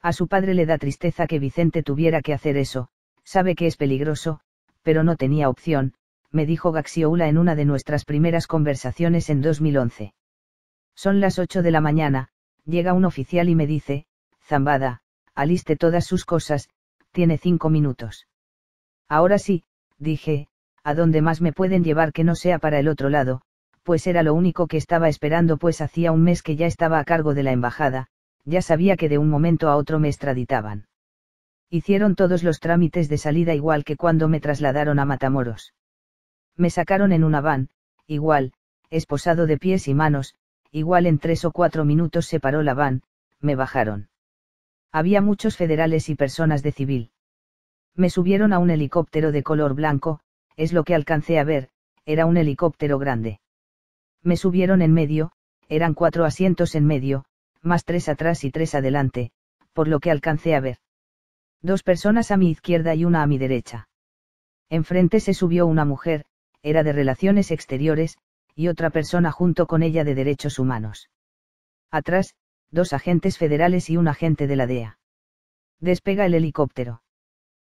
A 0.00 0.14
su 0.14 0.26
padre 0.26 0.54
le 0.54 0.64
da 0.64 0.78
tristeza 0.78 1.26
que 1.26 1.38
Vicente 1.38 1.82
tuviera 1.82 2.22
que 2.22 2.32
hacer 2.32 2.56
eso, 2.56 2.88
sabe 3.24 3.54
que 3.54 3.66
es 3.66 3.76
peligroso, 3.76 4.40
pero 4.82 5.04
no 5.04 5.16
tenía 5.16 5.50
opción, 5.50 5.92
me 6.30 6.46
dijo 6.46 6.72
Gaxioula 6.72 7.28
en 7.28 7.36
una 7.36 7.54
de 7.54 7.66
nuestras 7.66 8.06
primeras 8.06 8.46
conversaciones 8.46 9.28
en 9.28 9.42
2011. 9.42 10.14
Son 10.94 11.20
las 11.20 11.38
8 11.38 11.62
de 11.62 11.70
la 11.70 11.82
mañana, 11.82 12.30
llega 12.64 12.94
un 12.94 13.04
oficial 13.04 13.50
y 13.50 13.54
me 13.54 13.66
dice, 13.66 14.06
Zambada, 14.42 15.02
aliste 15.34 15.76
todas 15.76 16.06
sus 16.06 16.24
cosas, 16.24 16.70
tiene 17.12 17.36
cinco 17.36 17.68
minutos. 17.68 18.26
Ahora 19.08 19.38
sí, 19.38 19.64
dije, 20.04 20.46
¿a 20.84 20.94
dónde 20.94 21.20
más 21.20 21.40
me 21.40 21.52
pueden 21.52 21.82
llevar 21.82 22.12
que 22.12 22.22
no 22.22 22.36
sea 22.36 22.60
para 22.60 22.78
el 22.78 22.86
otro 22.86 23.08
lado? 23.08 23.42
Pues 23.82 24.06
era 24.06 24.22
lo 24.22 24.34
único 24.34 24.68
que 24.68 24.76
estaba 24.76 25.08
esperando 25.08 25.56
pues 25.56 25.80
hacía 25.80 26.12
un 26.12 26.22
mes 26.22 26.42
que 26.42 26.54
ya 26.54 26.66
estaba 26.66 27.00
a 27.00 27.04
cargo 27.04 27.34
de 27.34 27.42
la 27.42 27.52
embajada, 27.52 28.06
ya 28.44 28.62
sabía 28.62 28.96
que 28.96 29.08
de 29.08 29.18
un 29.18 29.28
momento 29.28 29.68
a 29.68 29.76
otro 29.76 29.98
me 29.98 30.08
extraditaban. 30.08 30.86
Hicieron 31.70 32.14
todos 32.14 32.44
los 32.44 32.60
trámites 32.60 33.08
de 33.08 33.18
salida 33.18 33.54
igual 33.54 33.84
que 33.84 33.96
cuando 33.96 34.28
me 34.28 34.40
trasladaron 34.40 34.98
a 35.00 35.04
Matamoros. 35.04 35.74
Me 36.56 36.70
sacaron 36.70 37.12
en 37.12 37.24
una 37.24 37.40
van, 37.40 37.68
igual, 38.06 38.52
esposado 38.90 39.46
de 39.46 39.58
pies 39.58 39.88
y 39.88 39.94
manos, 39.94 40.34
igual 40.70 41.06
en 41.06 41.18
tres 41.18 41.44
o 41.44 41.50
cuatro 41.50 41.84
minutos 41.84 42.26
se 42.26 42.38
paró 42.38 42.62
la 42.62 42.74
van, 42.74 43.02
me 43.40 43.56
bajaron. 43.56 44.08
Había 44.92 45.20
muchos 45.20 45.56
federales 45.56 46.08
y 46.08 46.14
personas 46.14 46.62
de 46.62 46.72
civil. 46.72 47.10
Me 47.96 48.10
subieron 48.10 48.52
a 48.52 48.58
un 48.58 48.70
helicóptero 48.70 49.30
de 49.30 49.42
color 49.42 49.74
blanco, 49.74 50.20
es 50.56 50.72
lo 50.72 50.84
que 50.84 50.94
alcancé 50.94 51.38
a 51.38 51.44
ver, 51.44 51.70
era 52.04 52.26
un 52.26 52.36
helicóptero 52.36 52.98
grande. 52.98 53.40
Me 54.22 54.36
subieron 54.36 54.82
en 54.82 54.92
medio, 54.92 55.32
eran 55.68 55.94
cuatro 55.94 56.24
asientos 56.24 56.74
en 56.74 56.86
medio, 56.86 57.24
más 57.62 57.84
tres 57.84 58.08
atrás 58.08 58.42
y 58.44 58.50
tres 58.50 58.74
adelante, 58.74 59.30
por 59.72 59.86
lo 59.86 60.00
que 60.00 60.10
alcancé 60.10 60.54
a 60.54 60.60
ver. 60.60 60.78
Dos 61.62 61.82
personas 61.82 62.30
a 62.30 62.36
mi 62.36 62.50
izquierda 62.50 62.94
y 62.94 63.04
una 63.04 63.22
a 63.22 63.26
mi 63.26 63.38
derecha. 63.38 63.88
Enfrente 64.70 65.20
se 65.20 65.34
subió 65.34 65.66
una 65.66 65.84
mujer, 65.84 66.24
era 66.62 66.82
de 66.82 66.92
Relaciones 66.92 67.50
Exteriores, 67.50 68.18
y 68.56 68.68
otra 68.68 68.90
persona 68.90 69.30
junto 69.30 69.66
con 69.66 69.82
ella 69.82 70.04
de 70.04 70.14
Derechos 70.14 70.58
Humanos. 70.58 71.10
Atrás, 71.90 72.34
dos 72.70 72.92
agentes 72.92 73.38
federales 73.38 73.88
y 73.88 73.96
un 73.96 74.08
agente 74.08 74.46
de 74.46 74.56
la 74.56 74.66
DEA. 74.66 74.98
Despega 75.80 76.26
el 76.26 76.34
helicóptero. 76.34 77.03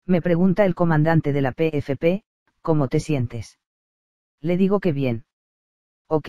Me 0.06 0.20
pregunta 0.20 0.66
el 0.66 0.74
comandante 0.74 1.32
de 1.32 1.40
la 1.40 1.52
PFP, 1.52 2.24
¿cómo 2.60 2.88
te 2.88 3.00
sientes? 3.00 3.58
Le 4.40 4.58
digo 4.58 4.78
que 4.80 4.92
bien. 4.92 5.24
Ok, 6.08 6.28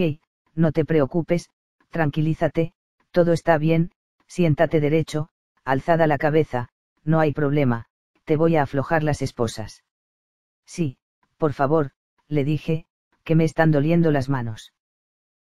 no 0.54 0.72
te 0.72 0.86
preocupes, 0.86 1.50
tranquilízate, 1.90 2.74
todo 3.12 3.34
está 3.34 3.58
bien, 3.58 3.92
siéntate 4.28 4.80
derecho, 4.80 5.30
alzada 5.66 6.08
la 6.08 6.18
cabeza, 6.18 6.70
no 7.04 7.20
hay 7.20 7.34
problema, 7.34 7.88
te 8.24 8.38
voy 8.38 8.56
a 8.56 8.64
aflojar 8.64 9.04
las 9.04 9.22
esposas. 9.22 9.84
Sí, 10.66 10.98
por 11.38 11.52
favor, 11.52 11.92
le 12.30 12.46
dije, 12.46 12.86
que 13.26 13.36
me 13.36 13.44
están 13.44 13.72
doliendo 13.72 14.12
las 14.12 14.30
manos. 14.30 14.74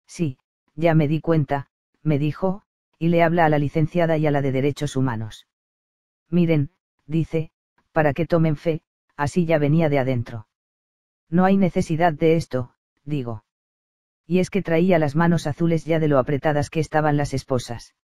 Sí, 0.06 0.38
ya 0.76 0.94
me 0.96 1.08
di 1.08 1.22
cuenta, 1.22 1.70
me 2.04 2.20
dijo, 2.20 2.64
y 3.00 3.08
le 3.08 3.24
habla 3.24 3.46
a 3.46 3.50
la 3.50 3.60
licenciada 3.60 4.18
y 4.18 4.28
a 4.28 4.32
la 4.32 4.42
de 4.42 4.52
Derechos 4.52 4.96
Humanos. 4.98 5.48
Miren, 6.30 6.72
dice, 7.06 7.52
para 7.98 8.14
que 8.14 8.28
tomen 8.28 8.58
fe, 8.58 8.84
así 9.16 9.48
ya 9.48 9.58
venía 9.58 9.90
de 9.90 9.98
adentro. 9.98 10.48
No 11.32 11.46
hay 11.46 11.58
necesidad 11.58 12.14
de 12.14 12.36
esto, 12.36 12.76
digo. 13.06 13.44
Y 14.28 14.38
es 14.38 14.52
que 14.52 14.62
traía 14.62 15.00
las 15.00 15.16
manos 15.16 15.48
azules 15.48 15.84
ya 15.84 15.98
de 15.98 16.08
lo 16.08 16.20
apretadas 16.20 16.70
que 16.70 16.80
estaban 16.80 17.18
las 17.18 17.34
esposas. 17.34 17.96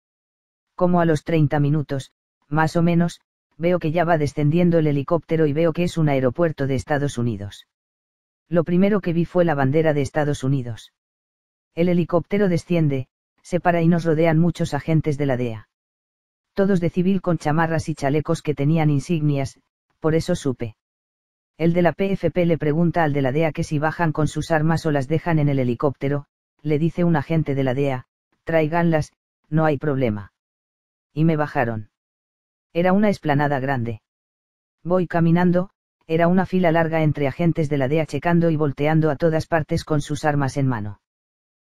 Como 0.77 1.03
a 1.03 1.05
los 1.05 1.25
30 1.25 1.61
minutos, 1.61 2.11
más 2.49 2.75
o 2.77 2.83
menos, 2.83 3.21
veo 3.59 3.79
que 3.79 3.93
ya 3.93 4.07
va 4.07 4.17
descendiendo 4.17 4.79
el 4.79 4.87
helicóptero 4.87 5.45
y 5.45 5.53
veo 5.53 5.75
que 5.75 5.85
es 5.85 5.99
un 5.99 6.09
aeropuerto 6.09 6.67
de 6.67 6.75
Estados 6.75 7.19
Unidos. 7.19 7.69
Lo 8.49 8.65
primero 8.65 9.03
que 9.03 9.13
vi 9.13 9.27
fue 9.27 9.45
la 9.45 9.55
bandera 9.55 9.93
de 9.93 10.01
Estados 10.01 10.43
Unidos. 10.43 10.95
El 11.75 11.91
helicóptero 11.91 12.49
desciende, 12.49 13.09
se 13.43 13.61
para 13.61 13.83
y 13.83 13.89
nos 13.89 14.07
rodean 14.07 14.39
muchos 14.39 14.73
agentes 14.73 15.19
de 15.19 15.27
la 15.27 15.37
DEA. 15.37 15.69
Todos 16.55 16.81
de 16.81 16.89
civil 16.89 17.21
con 17.21 17.37
chamarras 17.37 17.91
y 17.91 17.95
chalecos 17.95 18.41
que 18.41 18.55
tenían 18.55 18.89
insignias, 18.89 19.61
por 20.03 20.17
eso 20.17 20.35
supe. 20.35 20.75
El 21.57 21.73
de 21.75 21.83
la 21.83 21.93
PFP 21.93 22.45
le 22.45 22.59
pregunta 22.59 23.05
al 23.05 23.13
de 23.13 23.23
la 23.23 23.31
DEA 23.31 23.53
que 23.53 23.63
si 23.63 23.79
bajan 23.79 24.11
con 24.11 24.27
sus 24.27 24.51
armas 24.51 24.85
o 24.85 24.91
las 24.91 25.07
dejan 25.07 25.39
en 25.39 25.49
el 25.49 25.61
helicóptero, 25.61 26.27
le 26.61 26.81
dice 26.81 27.05
un 27.05 27.15
agente 27.15 27.55
de 27.55 27.63
la 27.63 27.73
DEA, 27.73 28.07
tráiganlas, 28.43 29.13
no 29.49 29.65
hay 29.65 29.79
problema. 29.79 30.33
Y 31.15 31.25
me 31.25 31.37
bajaron. 31.37 31.91
Era 32.73 32.93
una 32.93 33.11
esplanada 33.11 33.61
grande. 33.61 34.03
Voy 34.83 35.07
caminando, 35.07 35.71
era 36.09 36.27
una 36.27 36.47
fila 36.47 36.73
larga 36.73 37.05
entre 37.05 37.29
agentes 37.29 37.69
de 37.69 37.79
la 37.79 37.87
DEA 37.87 38.07
checando 38.07 38.51
y 38.51 38.57
volteando 38.57 39.09
a 39.09 39.15
todas 39.15 39.47
partes 39.47 39.85
con 39.85 40.01
sus 40.01 40.25
armas 40.25 40.57
en 40.57 40.67
mano. 40.67 41.01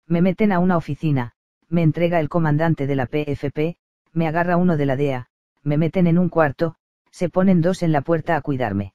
Me 0.08 0.20
meten 0.20 0.50
a 0.50 0.58
una 0.58 0.76
oficina, 0.76 1.34
me 1.68 1.82
entrega 1.82 2.18
el 2.18 2.28
comandante 2.28 2.88
de 2.88 2.96
la 2.96 3.06
PFP, 3.06 3.76
me 4.12 4.26
agarra 4.26 4.56
uno 4.56 4.76
de 4.76 4.86
la 4.86 4.96
DEA, 4.96 5.28
me 5.62 5.78
meten 5.78 6.08
en 6.08 6.18
un 6.18 6.28
cuarto, 6.28 6.74
se 7.16 7.30
ponen 7.30 7.62
dos 7.62 7.82
en 7.82 7.92
la 7.92 8.02
puerta 8.02 8.36
a 8.36 8.42
cuidarme. 8.42 8.92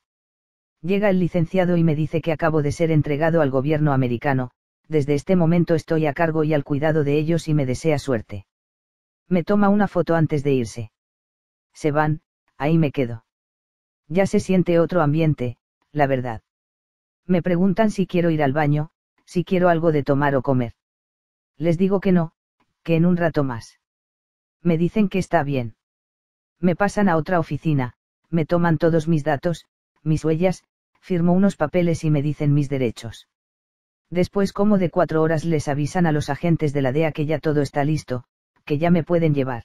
Llega 0.84 1.10
el 1.10 1.18
licenciado 1.20 1.76
y 1.76 1.84
me 1.84 1.96
dice 1.96 2.22
que 2.22 2.32
acabo 2.32 2.62
de 2.62 2.72
ser 2.72 2.92
entregado 2.92 3.42
al 3.42 3.50
gobierno 3.50 3.94
americano, 3.94 4.52
desde 4.88 5.16
este 5.16 5.36
momento 5.36 5.74
estoy 5.74 6.06
a 6.06 6.14
cargo 6.14 6.44
y 6.44 6.54
al 6.54 6.64
cuidado 6.64 7.04
de 7.04 7.18
ellos 7.18 7.48
y 7.48 7.56
me 7.56 7.66
desea 7.66 7.98
suerte. 7.98 8.46
Me 9.28 9.44
toma 9.44 9.70
una 9.70 9.88
foto 9.88 10.14
antes 10.14 10.44
de 10.44 10.54
irse. 10.54 10.92
Se 11.74 11.90
van, 11.90 12.22
ahí 12.58 12.78
me 12.78 12.92
quedo. 12.92 13.26
Ya 14.08 14.28
se 14.28 14.40
siente 14.40 14.78
otro 14.78 15.02
ambiente, 15.02 15.58
la 15.92 16.06
verdad. 16.06 16.44
Me 17.26 17.42
preguntan 17.42 17.90
si 17.90 18.06
quiero 18.06 18.30
ir 18.30 18.44
al 18.44 18.54
baño, 18.54 18.92
si 19.26 19.44
quiero 19.44 19.68
algo 19.68 19.92
de 19.92 20.04
tomar 20.04 20.36
o 20.36 20.44
comer. 20.44 20.74
Les 21.58 21.80
digo 21.80 22.00
que 22.00 22.12
no, 22.12 22.34
que 22.84 22.98
en 22.98 23.08
un 23.08 23.18
rato 23.18 23.44
más. 23.44 23.80
Me 24.62 24.78
dicen 24.78 25.10
que 25.10 25.18
está 25.18 25.42
bien. 25.42 25.76
Me 26.60 26.76
pasan 26.76 27.10
a 27.10 27.18
otra 27.18 27.40
oficina, 27.40 27.96
me 28.32 28.46
toman 28.46 28.78
todos 28.78 29.08
mis 29.08 29.24
datos, 29.24 29.66
mis 30.04 30.26
huellas, 30.26 30.64
firmo 31.00 31.34
unos 31.34 31.56
papeles 31.56 32.04
y 32.04 32.10
me 32.10 32.22
dicen 32.22 32.54
mis 32.54 32.70
derechos. 32.70 33.28
Después 34.10 34.54
como 34.54 34.78
de 34.78 34.90
cuatro 34.90 35.22
horas 35.22 35.46
les 35.46 35.68
avisan 35.68 36.06
a 36.06 36.12
los 36.12 36.30
agentes 36.30 36.74
de 36.74 36.82
la 36.82 36.92
DEA 36.92 37.12
que 37.12 37.26
ya 37.26 37.40
todo 37.40 37.62
está 37.62 37.84
listo, 37.84 38.24
que 38.66 38.78
ya 38.78 38.92
me 38.92 39.04
pueden 39.04 39.34
llevar. 39.34 39.64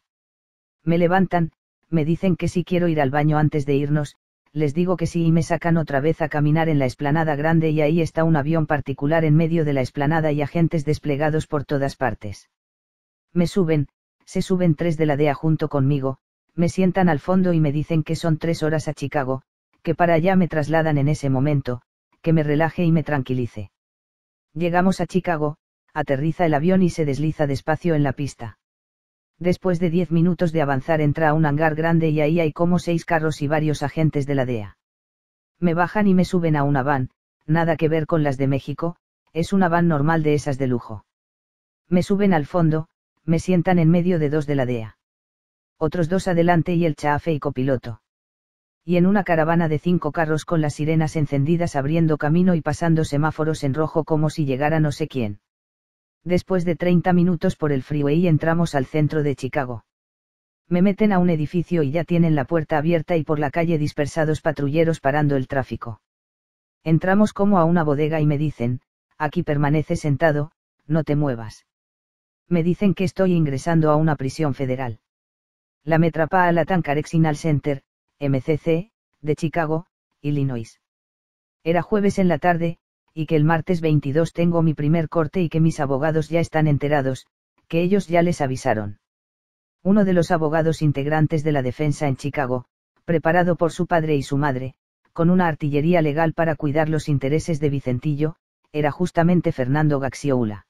Me 0.84 0.98
levantan, 0.98 1.52
me 1.88 2.04
dicen 2.04 2.36
que 2.36 2.48
si 2.48 2.64
quiero 2.64 2.88
ir 2.88 3.00
al 3.00 3.10
baño 3.10 3.38
antes 3.38 3.66
de 3.66 3.74
irnos, 3.74 4.16
les 4.52 4.72
digo 4.72 4.96
que 4.96 5.06
sí 5.06 5.26
y 5.26 5.32
me 5.32 5.42
sacan 5.42 5.76
otra 5.76 6.00
vez 6.00 6.22
a 6.22 6.28
caminar 6.28 6.68
en 6.68 6.78
la 6.78 6.86
esplanada 6.86 7.36
grande 7.36 7.70
y 7.70 7.80
ahí 7.82 8.00
está 8.00 8.24
un 8.24 8.36
avión 8.36 8.66
particular 8.66 9.24
en 9.24 9.36
medio 9.36 9.64
de 9.64 9.72
la 9.72 9.82
esplanada 9.82 10.32
y 10.32 10.42
agentes 10.42 10.84
desplegados 10.84 11.46
por 11.46 11.64
todas 11.64 11.96
partes. 11.96 12.48
Me 13.32 13.46
suben, 13.46 13.88
se 14.24 14.42
suben 14.42 14.74
tres 14.74 14.96
de 14.96 15.06
la 15.06 15.16
DEA 15.16 15.34
junto 15.34 15.68
conmigo, 15.68 16.18
me 16.56 16.68
sientan 16.68 17.08
al 17.08 17.20
fondo 17.20 17.52
y 17.52 17.60
me 17.60 17.70
dicen 17.70 18.02
que 18.02 18.16
son 18.16 18.38
tres 18.38 18.62
horas 18.62 18.88
a 18.88 18.94
Chicago, 18.94 19.42
que 19.82 19.94
para 19.94 20.14
allá 20.14 20.34
me 20.34 20.48
trasladan 20.48 20.98
en 20.98 21.08
ese 21.08 21.30
momento, 21.30 21.82
que 22.22 22.32
me 22.32 22.42
relaje 22.42 22.82
y 22.82 22.90
me 22.90 23.04
tranquilice. 23.04 23.70
Llegamos 24.54 25.00
a 25.00 25.06
Chicago, 25.06 25.58
aterriza 25.92 26.46
el 26.46 26.54
avión 26.54 26.82
y 26.82 26.90
se 26.90 27.04
desliza 27.04 27.46
despacio 27.46 27.94
en 27.94 28.02
la 28.02 28.12
pista. 28.12 28.58
Después 29.38 29.78
de 29.78 29.90
diez 29.90 30.10
minutos 30.10 30.50
de 30.52 30.62
avanzar 30.62 31.02
entra 31.02 31.28
a 31.28 31.34
un 31.34 31.44
hangar 31.44 31.74
grande 31.74 32.08
y 32.08 32.20
ahí 32.20 32.40
hay 32.40 32.52
como 32.52 32.78
seis 32.78 33.04
carros 33.04 33.42
y 33.42 33.48
varios 33.48 33.82
agentes 33.82 34.26
de 34.26 34.34
la 34.34 34.46
DEA. 34.46 34.78
Me 35.60 35.74
bajan 35.74 36.06
y 36.06 36.14
me 36.14 36.24
suben 36.24 36.56
a 36.56 36.64
una 36.64 36.82
van, 36.82 37.10
nada 37.46 37.76
que 37.76 37.88
ver 37.88 38.06
con 38.06 38.22
las 38.22 38.38
de 38.38 38.46
México, 38.46 38.96
es 39.34 39.52
una 39.52 39.68
van 39.68 39.88
normal 39.88 40.22
de 40.22 40.34
esas 40.34 40.56
de 40.56 40.66
lujo. 40.66 41.04
Me 41.88 42.02
suben 42.02 42.32
al 42.32 42.46
fondo, 42.46 42.88
me 43.24 43.38
sientan 43.38 43.78
en 43.78 43.90
medio 43.90 44.18
de 44.18 44.30
dos 44.30 44.46
de 44.46 44.54
la 44.54 44.66
DEA. 44.66 44.95
Otros 45.78 46.08
dos 46.08 46.26
adelante 46.26 46.74
y 46.74 46.86
el 46.86 46.96
chafe 46.96 47.32
y 47.32 47.38
copiloto. 47.38 48.00
Y 48.82 48.96
en 48.96 49.04
una 49.04 49.24
caravana 49.24 49.68
de 49.68 49.78
cinco 49.78 50.10
carros 50.10 50.46
con 50.46 50.62
las 50.62 50.74
sirenas 50.74 51.16
encendidas 51.16 51.76
abriendo 51.76 52.16
camino 52.16 52.54
y 52.54 52.62
pasando 52.62 53.04
semáforos 53.04 53.62
en 53.62 53.74
rojo 53.74 54.04
como 54.04 54.30
si 54.30 54.46
llegara 54.46 54.80
no 54.80 54.90
sé 54.90 55.06
quién. 55.06 55.40
Después 56.24 56.64
de 56.64 56.76
30 56.76 57.12
minutos 57.12 57.56
por 57.56 57.72
el 57.72 57.82
freeway 57.82 58.26
entramos 58.26 58.74
al 58.74 58.86
centro 58.86 59.22
de 59.22 59.36
Chicago. 59.36 59.84
Me 60.68 60.82
meten 60.82 61.12
a 61.12 61.18
un 61.18 61.28
edificio 61.28 61.82
y 61.82 61.90
ya 61.90 62.04
tienen 62.04 62.34
la 62.34 62.46
puerta 62.46 62.78
abierta 62.78 63.16
y 63.16 63.22
por 63.22 63.38
la 63.38 63.50
calle 63.50 63.76
dispersados 63.76 64.40
patrulleros 64.40 65.00
parando 65.00 65.36
el 65.36 65.46
tráfico. 65.46 66.00
Entramos 66.82 67.32
como 67.32 67.58
a 67.58 67.64
una 67.64 67.84
bodega 67.84 68.20
y 68.20 68.26
me 68.26 68.38
dicen, 68.38 68.80
aquí 69.18 69.42
permanece 69.42 69.94
sentado, 69.94 70.52
no 70.86 71.04
te 71.04 71.16
muevas. 71.16 71.66
Me 72.48 72.62
dicen 72.62 72.94
que 72.94 73.04
estoy 73.04 73.34
ingresando 73.34 73.90
a 73.90 73.96
una 73.96 74.16
prisión 74.16 74.54
federal. 74.54 75.00
La 75.86 75.98
Metropolitan 75.98 76.82
Correctional 76.82 77.36
Center, 77.36 77.84
MCC, 78.18 78.90
de 79.22 79.36
Chicago, 79.36 79.86
Illinois. 80.20 80.80
Era 81.62 81.80
jueves 81.80 82.18
en 82.18 82.26
la 82.26 82.38
tarde, 82.38 82.78
y 83.14 83.26
que 83.26 83.36
el 83.36 83.44
martes 83.44 83.80
22 83.80 84.32
tengo 84.32 84.62
mi 84.62 84.74
primer 84.74 85.08
corte 85.08 85.42
y 85.42 85.48
que 85.48 85.60
mis 85.60 85.78
abogados 85.78 86.28
ya 86.28 86.40
están 86.40 86.66
enterados, 86.66 87.28
que 87.68 87.82
ellos 87.82 88.08
ya 88.08 88.22
les 88.22 88.40
avisaron. 88.40 88.98
Uno 89.84 90.04
de 90.04 90.12
los 90.12 90.32
abogados 90.32 90.82
integrantes 90.82 91.44
de 91.44 91.52
la 91.52 91.62
defensa 91.62 92.08
en 92.08 92.16
Chicago, 92.16 92.64
preparado 93.04 93.54
por 93.54 93.70
su 93.70 93.86
padre 93.86 94.16
y 94.16 94.24
su 94.24 94.38
madre, 94.38 94.74
con 95.12 95.30
una 95.30 95.46
artillería 95.46 96.02
legal 96.02 96.32
para 96.32 96.56
cuidar 96.56 96.88
los 96.88 97.08
intereses 97.08 97.60
de 97.60 97.70
Vicentillo, 97.70 98.34
era 98.72 98.90
justamente 98.90 99.52
Fernando 99.52 100.00
Gaxioula. 100.00 100.66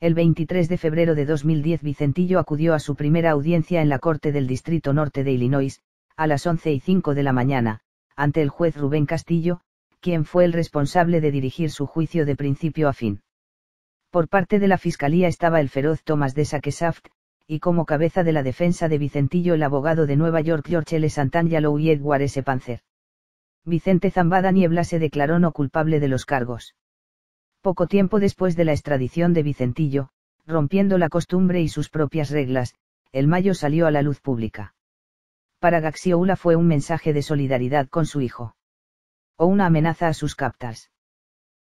El 0.00 0.14
23 0.14 0.68
de 0.68 0.78
febrero 0.78 1.16
de 1.16 1.26
2010 1.26 1.82
Vicentillo 1.82 2.38
acudió 2.38 2.72
a 2.72 2.78
su 2.78 2.94
primera 2.94 3.32
audiencia 3.32 3.82
en 3.82 3.88
la 3.88 3.98
Corte 3.98 4.30
del 4.30 4.46
Distrito 4.46 4.92
Norte 4.92 5.24
de 5.24 5.32
Illinois, 5.32 5.82
a 6.16 6.28
las 6.28 6.46
11 6.46 6.72
y 6.72 6.78
5 6.78 7.16
de 7.16 7.24
la 7.24 7.32
mañana, 7.32 7.80
ante 8.14 8.40
el 8.40 8.48
juez 8.48 8.76
Rubén 8.76 9.06
Castillo, 9.06 9.60
quien 9.98 10.24
fue 10.24 10.44
el 10.44 10.52
responsable 10.52 11.20
de 11.20 11.32
dirigir 11.32 11.72
su 11.72 11.86
juicio 11.86 12.26
de 12.26 12.36
principio 12.36 12.88
a 12.88 12.92
fin. 12.92 13.22
Por 14.12 14.28
parte 14.28 14.60
de 14.60 14.68
la 14.68 14.78
Fiscalía 14.78 15.26
estaba 15.26 15.60
el 15.60 15.68
feroz 15.68 16.04
Thomas 16.04 16.36
de 16.36 16.44
Sakesaft, 16.44 17.08
y 17.48 17.58
como 17.58 17.84
cabeza 17.84 18.22
de 18.22 18.30
la 18.30 18.44
defensa 18.44 18.88
de 18.88 18.98
Vicentillo 18.98 19.54
el 19.54 19.64
abogado 19.64 20.06
de 20.06 20.14
Nueva 20.14 20.40
York 20.42 20.64
George 20.68 20.94
L. 20.94 21.10
Santangelo 21.10 21.76
y 21.76 21.90
Edward 21.90 22.22
S. 22.22 22.40
Panzer. 22.44 22.82
Vicente 23.64 24.12
Zambada 24.12 24.52
Niebla 24.52 24.84
se 24.84 25.00
declaró 25.00 25.40
no 25.40 25.50
culpable 25.50 25.98
de 25.98 26.06
los 26.06 26.24
cargos. 26.24 26.76
Poco 27.60 27.86
tiempo 27.86 28.20
después 28.20 28.56
de 28.56 28.64
la 28.64 28.72
extradición 28.72 29.34
de 29.34 29.42
Vicentillo, 29.42 30.10
rompiendo 30.46 30.96
la 30.96 31.08
costumbre 31.08 31.60
y 31.60 31.68
sus 31.68 31.90
propias 31.90 32.30
reglas, 32.30 32.74
el 33.12 33.26
mayo 33.26 33.54
salió 33.54 33.86
a 33.86 33.90
la 33.90 34.02
luz 34.02 34.20
pública. 34.20 34.74
Para 35.58 35.80
Gaxioula 35.80 36.36
fue 36.36 36.54
un 36.54 36.68
mensaje 36.68 37.12
de 37.12 37.22
solidaridad 37.22 37.88
con 37.88 38.06
su 38.06 38.20
hijo 38.20 38.54
o 39.38 39.46
una 39.46 39.66
amenaza 39.66 40.08
a 40.08 40.14
sus 40.14 40.34
captas. 40.34 40.90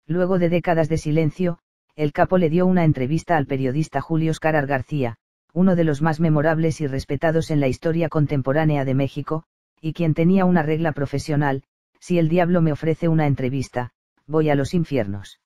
Luego 0.06 0.40
de 0.40 0.50
décadas 0.50 0.90
de 0.90 0.98
silencio, 0.98 1.60
el 1.96 2.12
capo 2.12 2.38
le 2.38 2.50
dio 2.50 2.66
una 2.66 2.84
entrevista 2.84 3.38
al 3.38 3.48
periodista 3.48 4.02
Julio 4.02 4.34
Scarar 4.34 4.68
García, 4.68 5.16
uno 5.54 5.76
de 5.76 5.86
los 5.86 6.02
más 6.02 6.20
memorables 6.20 6.82
y 6.82 6.88
respetados 6.88 7.50
en 7.50 7.62
la 7.62 7.70
historia 7.70 8.10
contemporánea 8.10 8.84
de 8.84 8.94
México, 8.94 9.44
y 9.80 9.94
quien 9.94 10.14
tenía 10.14 10.46
una 10.46 10.64
regla 10.64 10.92
profesional, 10.92 11.64
si 12.00 12.20
el 12.20 12.28
diablo 12.28 12.62
me 12.62 12.74
ofrece 12.74 13.08
una 13.08 13.26
entrevista, 13.26 13.92
voy 14.28 14.50
a 14.50 14.56
los 14.56 14.74
infiernos. 14.74 15.41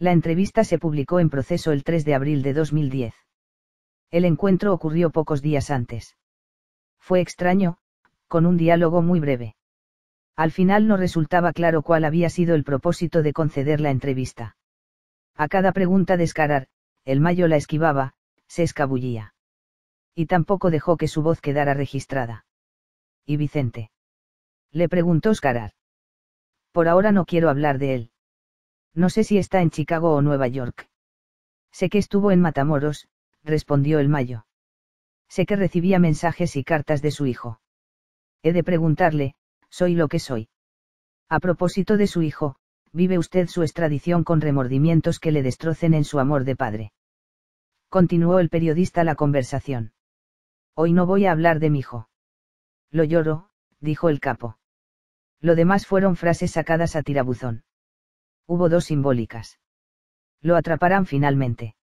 La 0.00 0.12
entrevista 0.12 0.62
se 0.62 0.78
publicó 0.78 1.18
en 1.18 1.28
proceso 1.28 1.72
el 1.72 1.82
3 1.82 2.04
de 2.04 2.14
abril 2.14 2.42
de 2.42 2.52
2010. 2.52 3.14
El 4.12 4.24
encuentro 4.24 4.72
ocurrió 4.72 5.10
pocos 5.10 5.42
días 5.42 5.70
antes. 5.70 6.16
Fue 7.00 7.20
extraño, 7.20 7.78
con 8.28 8.46
un 8.46 8.56
diálogo 8.56 9.02
muy 9.02 9.18
breve. 9.18 9.56
Al 10.36 10.52
final 10.52 10.86
no 10.86 10.96
resultaba 10.96 11.52
claro 11.52 11.82
cuál 11.82 12.04
había 12.04 12.30
sido 12.30 12.54
el 12.54 12.62
propósito 12.62 13.22
de 13.22 13.32
conceder 13.32 13.80
la 13.80 13.90
entrevista. 13.90 14.56
A 15.34 15.48
cada 15.48 15.72
pregunta 15.72 16.16
de 16.16 16.24
Escarar, 16.24 16.68
el 17.04 17.20
mayo 17.20 17.48
la 17.48 17.56
esquivaba, 17.56 18.14
se 18.46 18.62
escabullía. 18.62 19.34
Y 20.14 20.26
tampoco 20.26 20.70
dejó 20.70 20.96
que 20.96 21.08
su 21.08 21.22
voz 21.22 21.40
quedara 21.40 21.74
registrada. 21.74 22.46
¿Y 23.26 23.36
Vicente? 23.36 23.90
Le 24.70 24.88
preguntó 24.88 25.30
Escarar. 25.30 25.72
Por 26.70 26.86
ahora 26.86 27.10
no 27.10 27.24
quiero 27.24 27.50
hablar 27.50 27.78
de 27.78 27.94
él. 27.94 28.10
No 28.94 29.10
sé 29.10 29.24
si 29.24 29.38
está 29.38 29.62
en 29.62 29.70
Chicago 29.70 30.14
o 30.14 30.22
Nueva 30.22 30.48
York. 30.48 30.88
Sé 31.70 31.88
que 31.88 31.98
estuvo 31.98 32.30
en 32.30 32.40
Matamoros, 32.40 33.08
respondió 33.44 33.98
el 33.98 34.08
mayo. 34.08 34.46
Sé 35.28 35.46
que 35.46 35.56
recibía 35.56 35.98
mensajes 35.98 36.56
y 36.56 36.64
cartas 36.64 37.02
de 37.02 37.10
su 37.10 37.26
hijo. 37.26 37.60
He 38.42 38.52
de 38.52 38.64
preguntarle, 38.64 39.34
soy 39.68 39.94
lo 39.94 40.08
que 40.08 40.18
soy. 40.18 40.48
A 41.28 41.40
propósito 41.40 41.96
de 41.96 42.06
su 42.06 42.22
hijo, 42.22 42.56
vive 42.92 43.18
usted 43.18 43.48
su 43.48 43.62
extradición 43.62 44.24
con 44.24 44.40
remordimientos 44.40 45.20
que 45.20 45.32
le 45.32 45.42
destrocen 45.42 45.94
en 45.94 46.04
su 46.04 46.18
amor 46.18 46.44
de 46.44 46.56
padre. 46.56 46.92
Continuó 47.88 48.38
el 48.38 48.48
periodista 48.48 49.04
la 49.04 49.14
conversación. 49.14 49.92
Hoy 50.74 50.92
no 50.92 51.06
voy 51.06 51.26
a 51.26 51.32
hablar 51.32 51.58
de 51.60 51.70
mi 51.70 51.80
hijo. 51.80 52.08
Lo 52.90 53.04
lloro, 53.04 53.50
dijo 53.80 54.08
el 54.08 54.20
capo. 54.20 54.58
Lo 55.40 55.54
demás 55.54 55.86
fueron 55.86 56.16
frases 56.16 56.52
sacadas 56.52 56.96
a 56.96 57.02
tirabuzón. 57.02 57.64
Hubo 58.50 58.70
dos 58.70 58.86
simbólicas. 58.86 59.58
Lo 60.40 60.56
atraparán 60.56 61.04
finalmente. 61.04 61.76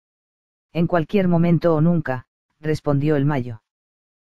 En 0.72 0.87
cualquier 0.87 1.29
momento 1.29 1.74
o 1.74 1.83
nunca, 1.83 2.24
respondió 2.59 3.16
el 3.16 3.27
mayo. 3.27 3.62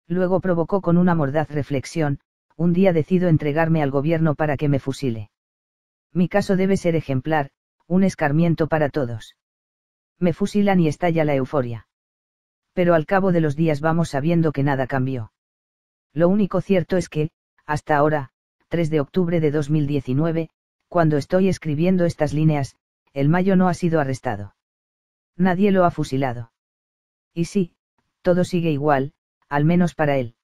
Luego 0.08 0.40
provocó 0.40 0.80
con 0.80 0.96
una 0.98 1.14
mordaz 1.14 1.48
reflexión, 1.52 2.18
un 2.56 2.72
día 2.72 2.92
decido 2.92 3.28
entregarme 3.28 3.80
al 3.80 3.92
gobierno 3.92 4.34
para 4.34 4.56
que 4.56 4.68
me 4.68 4.80
fusile. 4.80 5.30
Mi 6.12 6.28
caso 6.28 6.56
debe 6.56 6.76
ser 6.76 6.96
ejemplar, 6.96 7.50
un 7.86 8.02
escarmiento 8.02 8.66
para 8.66 8.88
todos. 8.88 9.36
Me 10.18 10.32
fusilan 10.32 10.80
y 10.80 10.88
estalla 10.88 11.24
la 11.24 11.36
euforia. 11.36 11.86
Pero 12.72 12.94
al 12.94 13.06
cabo 13.06 13.30
de 13.30 13.40
los 13.40 13.54
días 13.54 13.80
vamos 13.80 14.08
sabiendo 14.08 14.50
que 14.50 14.64
nada 14.64 14.88
cambió. 14.88 15.30
Lo 16.12 16.28
único 16.28 16.60
cierto 16.60 16.96
es 16.96 17.08
que, 17.08 17.30
hasta 17.66 17.96
ahora, 17.96 18.30
3 18.66 18.90
de 18.90 19.00
octubre 19.00 19.38
de 19.38 19.52
2019, 19.52 20.50
cuando 20.88 21.16
estoy 21.16 21.48
escribiendo 21.48 22.04
estas 22.04 22.32
líneas, 22.32 22.76
el 23.12 23.28
Mayo 23.28 23.56
no 23.56 23.68
ha 23.68 23.74
sido 23.74 24.00
arrestado. 24.00 24.54
Nadie 25.36 25.70
lo 25.70 25.84
ha 25.84 25.90
fusilado. 25.90 26.52
Y 27.34 27.46
sí, 27.46 27.72
todo 28.22 28.44
sigue 28.44 28.70
igual, 28.70 29.12
al 29.48 29.64
menos 29.64 29.94
para 29.94 30.16
él. 30.16 30.34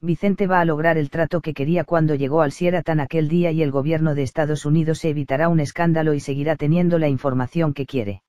Vicente 0.00 0.46
va 0.46 0.60
a 0.60 0.64
lograr 0.64 0.96
el 0.96 1.10
trato 1.10 1.40
que 1.40 1.54
quería 1.54 1.82
cuando 1.82 2.14
llegó 2.14 2.42
al 2.42 2.52
Sierra 2.52 2.82
aquel 2.86 3.28
día 3.28 3.50
y 3.50 3.62
el 3.62 3.72
gobierno 3.72 4.14
de 4.14 4.22
Estados 4.22 4.64
Unidos 4.64 5.00
se 5.00 5.10
evitará 5.10 5.48
un 5.48 5.58
escándalo 5.58 6.14
y 6.14 6.20
seguirá 6.20 6.54
teniendo 6.54 6.98
la 6.98 7.08
información 7.08 7.74
que 7.74 7.86
quiere. 7.86 8.22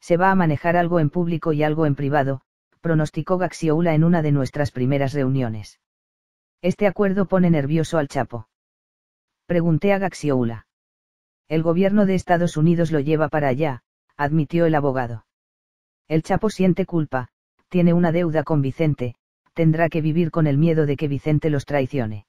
Se 0.00 0.16
va 0.16 0.30
a 0.30 0.34
manejar 0.36 0.76
algo 0.76 1.00
en 1.00 1.10
público 1.10 1.52
y 1.52 1.64
algo 1.64 1.86
en 1.86 1.96
privado, 1.96 2.42
pronosticó 2.80 3.38
Gaxioula 3.38 3.94
en 3.94 4.04
una 4.04 4.22
de 4.22 4.30
nuestras 4.30 4.70
primeras 4.70 5.14
reuniones. 5.14 5.80
Este 6.62 6.86
acuerdo 6.86 7.26
pone 7.26 7.50
nervioso 7.50 7.98
al 7.98 8.08
Chapo. 8.08 8.46
Pregunté 9.46 9.92
a 9.92 9.98
Gaxioula. 9.98 10.66
El 11.48 11.62
gobierno 11.62 12.06
de 12.06 12.14
Estados 12.14 12.56
Unidos 12.56 12.90
lo 12.90 13.00
lleva 13.00 13.28
para 13.28 13.48
allá, 13.48 13.82
admitió 14.16 14.64
el 14.64 14.74
abogado. 14.74 15.26
El 16.08 16.22
Chapo 16.22 16.48
siente 16.48 16.86
culpa, 16.86 17.28
tiene 17.68 17.92
una 17.92 18.10
deuda 18.10 18.42
con 18.42 18.62
Vicente, 18.62 19.16
tendrá 19.52 19.90
que 19.90 20.00
vivir 20.00 20.30
con 20.30 20.46
el 20.46 20.56
miedo 20.56 20.86
de 20.86 20.96
que 20.96 21.08
Vicente 21.08 21.50
los 21.50 21.66
traicione. 21.66 22.26